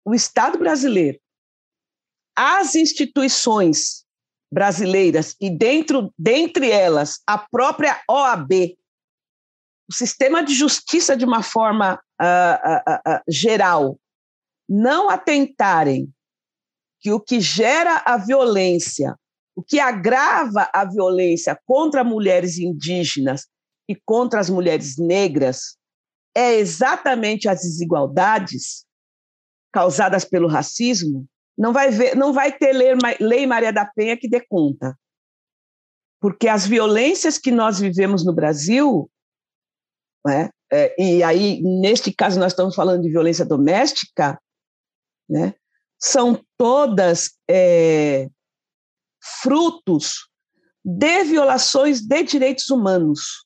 o 0.05 0.13
Estado 0.13 0.59
brasileiro, 0.59 1.21
as 2.37 2.75
instituições 2.75 4.05
brasileiras 4.53 5.37
e 5.41 5.51
dentro 5.51 6.13
dentre 6.19 6.69
elas 6.69 7.21
a 7.25 7.39
própria 7.39 8.03
OAB, 8.11 8.77
o 9.89 9.95
sistema 9.95 10.43
de 10.43 10.53
justiça 10.53 11.17
de 11.17 11.25
uma 11.25 11.45
forma 11.45 11.95
uh, 12.21 12.25
uh, 12.25 13.15
uh, 13.15 13.23
geral, 13.29 14.01
não 14.69 15.09
atentarem 15.09 16.13
que 17.07 17.13
o 17.13 17.21
que 17.21 17.41
gera 17.41 18.03
a 18.05 18.17
violência, 18.17 19.17
o 19.55 19.63
que 19.63 19.79
agrava 19.79 20.69
a 20.75 20.85
violência 20.85 21.57
contra 21.65 22.03
mulheres 22.03 22.59
indígenas 22.59 23.47
e 23.89 23.95
contra 23.95 24.41
as 24.41 24.51
mulheres 24.51 24.97
negras 24.99 25.77
é 26.37 26.55
exatamente 26.55 27.49
as 27.49 27.61
desigualdades 27.61 28.85
causadas 29.73 30.25
pelo 30.25 30.49
racismo, 30.49 31.25
não 31.57 31.73
vai, 31.73 31.93
ver, 31.93 32.17
não 32.17 32.33
vai 32.33 32.51
ter 32.51 32.73
lei, 32.73 32.95
lei 33.21 33.47
Maria 33.47 33.73
da 33.73 33.87
Penha 33.87 34.17
que 34.17 34.29
dê 34.29 34.45
conta. 34.45 34.99
Porque 36.21 36.49
as 36.49 36.67
violências 36.67 37.39
que 37.39 37.53
nós 37.53 37.79
vivemos 37.79 38.27
no 38.27 38.35
Brasil, 38.35 39.09
né, 40.27 40.51
é, 40.73 41.01
e 41.01 41.23
aí, 41.23 41.63
neste 41.63 42.13
caso, 42.13 42.41
nós 42.41 42.51
estamos 42.51 42.75
falando 42.75 43.03
de 43.03 43.11
violência 43.11 43.45
doméstica, 43.45 44.37
né, 45.31 45.55
são 45.99 46.45
todas 46.57 47.31
é, 47.49 48.29
frutos 49.43 50.29
de 50.85 51.25
violações 51.25 52.01
de 52.01 52.23
direitos 52.23 52.71
humanos. 52.71 53.45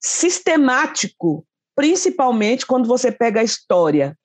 Sistemático, 0.00 1.46
principalmente 1.74 2.66
quando 2.66 2.88
você 2.88 3.12
pega 3.12 3.40
a 3.40 3.44
história 3.44 4.18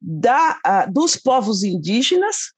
da, 0.00 0.86
dos 0.86 1.16
povos 1.16 1.62
indígenas, 1.62 2.52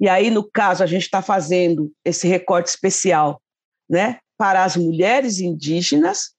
e 0.00 0.08
aí, 0.08 0.30
no 0.30 0.48
caso, 0.50 0.82
a 0.82 0.86
gente 0.86 1.02
está 1.02 1.22
fazendo 1.22 1.92
esse 2.04 2.26
recorte 2.26 2.68
especial 2.68 3.40
né, 3.88 4.18
para 4.36 4.64
as 4.64 4.76
mulheres 4.76 5.38
indígenas, 5.38 6.34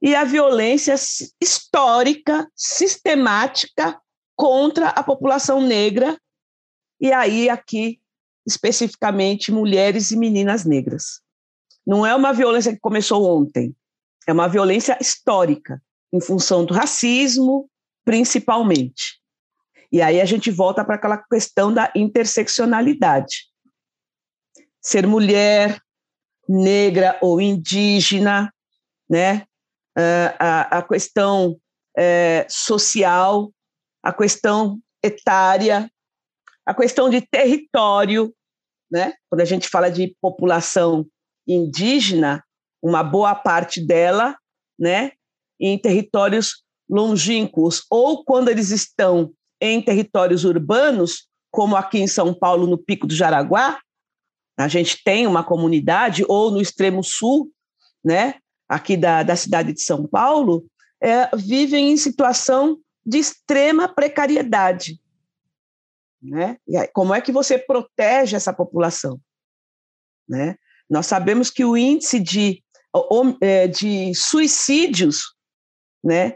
e 0.00 0.14
a 0.14 0.24
violência 0.24 0.94
histórica, 1.42 2.48
sistemática, 2.54 4.00
contra 4.38 4.90
a 4.90 5.02
população 5.02 5.60
negra, 5.60 6.16
e 7.00 7.12
aí 7.12 7.50
aqui 7.50 8.00
especificamente 8.46 9.50
mulheres 9.50 10.12
e 10.12 10.16
meninas 10.16 10.64
negras. 10.64 11.20
Não 11.84 12.06
é 12.06 12.14
uma 12.14 12.32
violência 12.32 12.72
que 12.72 12.78
começou 12.78 13.28
ontem, 13.28 13.74
é 14.28 14.32
uma 14.32 14.46
violência 14.46 14.96
histórica, 15.00 15.82
em 16.12 16.20
função 16.20 16.64
do 16.64 16.72
racismo, 16.72 17.68
principalmente. 18.04 19.20
E 19.90 20.00
aí 20.00 20.20
a 20.20 20.24
gente 20.24 20.52
volta 20.52 20.84
para 20.84 20.94
aquela 20.94 21.18
questão 21.18 21.74
da 21.74 21.90
interseccionalidade. 21.94 23.48
Ser 24.80 25.04
mulher, 25.06 25.82
negra 26.48 27.18
ou 27.20 27.40
indígena, 27.40 28.54
né? 29.10 29.44
Ah, 29.96 30.36
a, 30.38 30.78
a 30.78 30.82
questão 30.82 31.58
é, 31.96 32.46
social, 32.48 33.52
a 34.02 34.12
questão 34.12 34.78
etária, 35.02 35.90
a 36.66 36.74
questão 36.74 37.08
de 37.08 37.20
território, 37.20 38.34
né? 38.90 39.14
Quando 39.28 39.40
a 39.40 39.44
gente 39.44 39.68
fala 39.68 39.90
de 39.90 40.16
população 40.20 41.06
indígena, 41.46 42.44
uma 42.82 43.02
boa 43.02 43.34
parte 43.34 43.80
dela, 43.80 44.36
né, 44.78 45.12
em 45.58 45.76
territórios 45.76 46.62
longínquos 46.88 47.84
ou 47.90 48.24
quando 48.24 48.48
eles 48.48 48.70
estão 48.70 49.32
em 49.60 49.82
territórios 49.82 50.44
urbanos, 50.44 51.26
como 51.50 51.74
aqui 51.74 51.98
em 51.98 52.06
São 52.06 52.32
Paulo, 52.32 52.66
no 52.66 52.78
Pico 52.78 53.06
do 53.06 53.14
Jaraguá, 53.14 53.80
a 54.56 54.68
gente 54.68 55.02
tem 55.02 55.26
uma 55.26 55.42
comunidade, 55.42 56.24
ou 56.28 56.50
no 56.50 56.60
extremo 56.60 57.02
sul, 57.02 57.50
né, 58.04 58.34
aqui 58.68 58.96
da, 58.96 59.22
da 59.22 59.36
cidade 59.36 59.72
de 59.72 59.82
São 59.82 60.06
Paulo, 60.06 60.66
é, 61.00 61.34
vivem 61.36 61.92
em 61.92 61.96
situação 61.96 62.78
de 63.08 63.16
extrema 63.16 63.88
precariedade. 63.88 65.00
Né? 66.22 66.58
E 66.68 66.76
aí, 66.76 66.86
como 66.88 67.14
é 67.14 67.22
que 67.22 67.32
você 67.32 67.58
protege 67.58 68.36
essa 68.36 68.52
população? 68.52 69.18
Né? 70.28 70.56
Nós 70.90 71.06
sabemos 71.06 71.48
que 71.48 71.64
o 71.64 71.74
índice 71.74 72.20
de, 72.20 72.62
é, 73.40 73.66
de 73.66 74.14
suicídios 74.14 75.34
né, 76.04 76.34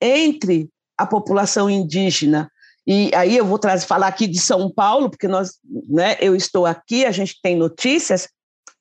entre 0.00 0.70
a 0.96 1.06
população 1.06 1.68
indígena, 1.68 2.50
e 2.86 3.14
aí 3.14 3.36
eu 3.36 3.44
vou 3.44 3.58
trazer, 3.58 3.84
falar 3.86 4.06
aqui 4.06 4.26
de 4.26 4.40
São 4.40 4.72
Paulo, 4.72 5.10
porque 5.10 5.28
nós, 5.28 5.58
né, 5.88 6.16
eu 6.20 6.34
estou 6.34 6.64
aqui, 6.64 7.04
a 7.04 7.10
gente 7.10 7.38
tem 7.42 7.54
notícias, 7.54 8.28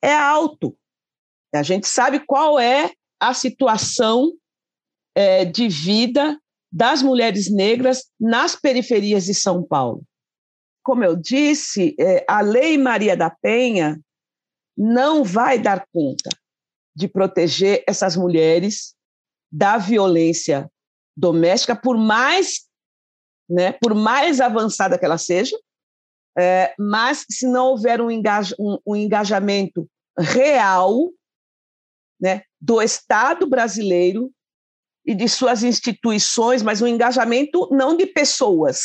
é 0.02 0.14
alto. 0.16 0.78
A 1.54 1.64
gente 1.64 1.88
sabe 1.88 2.22
qual 2.26 2.58
é 2.58 2.94
a 3.20 3.34
situação 3.34 4.32
é, 5.14 5.44
de 5.44 5.68
vida 5.68 6.40
das 6.74 7.04
mulheres 7.04 7.52
negras 7.52 8.06
nas 8.20 8.56
periferias 8.56 9.26
de 9.26 9.36
São 9.36 9.64
Paulo. 9.64 10.04
Como 10.84 11.04
eu 11.04 11.16
disse, 11.16 11.96
é, 12.00 12.26
a 12.28 12.42
Lei 12.42 12.80
Maria 12.80 13.16
da 13.16 13.30
Penha 13.30 14.02
não 14.76 15.24
vai 15.24 15.60
dar 15.60 15.88
conta 15.94 16.32
de 16.96 17.08
proteger 17.08 17.84
essas 17.88 18.18
mulheres 18.18 18.96
da 19.52 19.78
violência 19.78 20.68
doméstica, 21.16 21.76
por 21.76 21.96
mais, 21.96 22.68
né, 23.48 23.74
por 23.74 23.94
mais 23.94 24.42
avançada 24.42 24.98
que 24.98 25.06
ela 25.06 25.20
seja, 25.20 25.56
é, 26.36 26.74
mas 26.80 27.24
se 27.30 27.46
não 27.46 27.68
houver 27.68 28.02
um, 28.02 28.10
engaja, 28.10 28.56
um, 28.60 28.80
um 28.86 28.96
engajamento 28.96 29.88
real 30.18 31.12
né, 32.20 32.42
do 32.60 32.82
Estado 32.82 33.48
brasileiro 33.48 34.32
e 35.06 35.14
de 35.14 35.28
suas 35.28 35.64
instituições, 35.64 36.62
mas 36.62 36.82
um 36.82 36.88
engajamento 36.88 37.68
não 37.72 37.96
de 37.96 38.06
pessoas, 38.06 38.84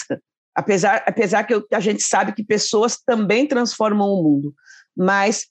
apesar, 0.54 1.04
apesar 1.06 1.44
que 1.44 1.54
a 1.72 1.80
gente 1.80 2.02
sabe 2.02 2.32
que 2.32 2.44
pessoas 2.44 2.98
também 3.04 3.46
transformam 3.46 4.08
o 4.08 4.22
mundo, 4.22 4.54
mas 4.96 5.46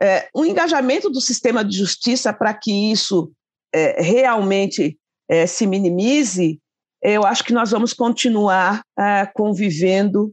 é, 0.00 0.28
um 0.34 0.44
engajamento 0.44 1.10
do 1.10 1.20
sistema 1.20 1.64
de 1.64 1.76
justiça 1.76 2.32
para 2.32 2.54
que 2.54 2.90
isso 2.90 3.32
é, 3.72 4.02
realmente 4.02 4.98
é, 5.28 5.46
se 5.46 5.66
minimize, 5.66 6.60
eu 7.02 7.24
acho 7.24 7.44
que 7.44 7.52
nós 7.52 7.70
vamos 7.70 7.92
continuar 7.92 8.82
é, 8.98 9.26
convivendo 9.26 10.32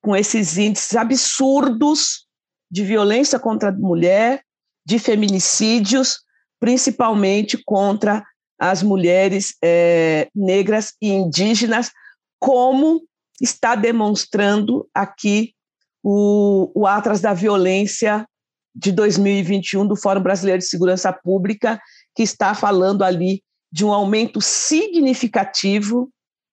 com 0.00 0.14
esses 0.14 0.58
índices 0.58 0.94
absurdos 0.94 2.26
de 2.70 2.84
violência 2.84 3.38
contra 3.38 3.70
a 3.70 3.72
mulher, 3.72 4.42
de 4.86 4.98
feminicídios, 4.98 6.20
principalmente 6.60 7.56
contra 7.64 8.24
as 8.58 8.82
mulheres 8.82 9.54
é, 9.62 10.28
negras 10.34 10.94
e 11.00 11.08
indígenas, 11.08 11.90
como 12.38 13.02
está 13.40 13.74
demonstrando 13.74 14.88
aqui 14.94 15.54
o, 16.02 16.70
o 16.74 16.86
da 17.20 17.32
Violência 17.32 18.26
de 18.74 18.92
2021 18.92 19.86
do 19.86 19.96
Fórum 19.96 20.22
Brasileiro 20.22 20.58
de 20.58 20.66
Segurança 20.66 21.12
Pública, 21.12 21.80
que 22.14 22.22
está 22.22 22.54
falando 22.54 23.02
ali 23.02 23.42
de 23.72 23.84
um 23.84 23.92
aumento 23.92 24.40
significativo, 24.40 26.10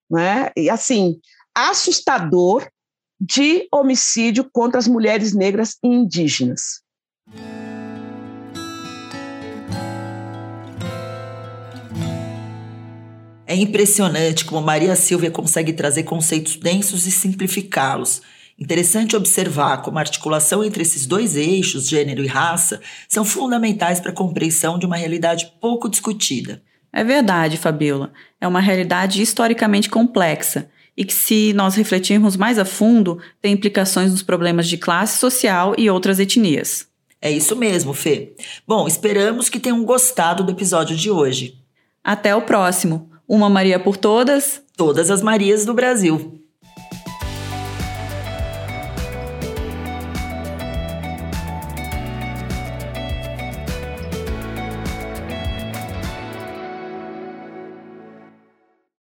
né? 0.09 0.51
e 0.55 0.69
assim, 0.69 1.19
assustador, 1.53 2.67
de 3.19 3.67
homicídio 3.71 4.49
contra 4.51 4.79
as 4.79 4.87
mulheres 4.87 5.33
negras 5.33 5.77
e 5.83 5.87
indígenas. 5.87 6.81
É 13.51 13.55
impressionante 13.55 14.45
como 14.45 14.65
Maria 14.65 14.95
Silvia 14.95 15.29
consegue 15.29 15.73
trazer 15.73 16.03
conceitos 16.03 16.55
densos 16.55 17.05
e 17.05 17.11
simplificá-los. 17.11 18.21
Interessante 18.57 19.13
observar 19.13 19.81
como 19.81 19.97
a 19.97 20.01
articulação 20.01 20.63
entre 20.63 20.83
esses 20.83 21.05
dois 21.05 21.35
eixos, 21.35 21.85
gênero 21.85 22.23
e 22.23 22.27
raça, 22.27 22.79
são 23.09 23.25
fundamentais 23.25 23.99
para 23.99 24.11
a 24.11 24.15
compreensão 24.15 24.79
de 24.79 24.85
uma 24.85 24.95
realidade 24.95 25.51
pouco 25.59 25.89
discutida. 25.89 26.63
É 26.93 27.03
verdade, 27.03 27.57
Fabiola. 27.57 28.13
É 28.39 28.47
uma 28.47 28.61
realidade 28.61 29.21
historicamente 29.21 29.89
complexa 29.89 30.69
e 30.95 31.03
que, 31.03 31.13
se 31.13 31.51
nós 31.51 31.75
refletirmos 31.75 32.37
mais 32.37 32.57
a 32.57 32.63
fundo, 32.63 33.19
tem 33.41 33.51
implicações 33.51 34.11
nos 34.11 34.23
problemas 34.23 34.65
de 34.65 34.77
classe 34.77 35.19
social 35.19 35.75
e 35.77 35.89
outras 35.89 36.21
etnias. 36.21 36.87
É 37.21 37.29
isso 37.29 37.53
mesmo, 37.57 37.93
Fê. 37.93 38.33
Bom, 38.65 38.87
esperamos 38.87 39.49
que 39.49 39.59
tenham 39.59 39.83
gostado 39.83 40.41
do 40.41 40.53
episódio 40.53 40.95
de 40.95 41.11
hoje. 41.11 41.57
Até 42.01 42.33
o 42.33 42.43
próximo. 42.43 43.10
Uma 43.31 43.49
Maria 43.49 43.79
por 43.79 43.95
todas. 43.95 44.61
Todas 44.75 45.09
as 45.09 45.21
Marias 45.21 45.63
do 45.63 45.73
Brasil. 45.73 46.40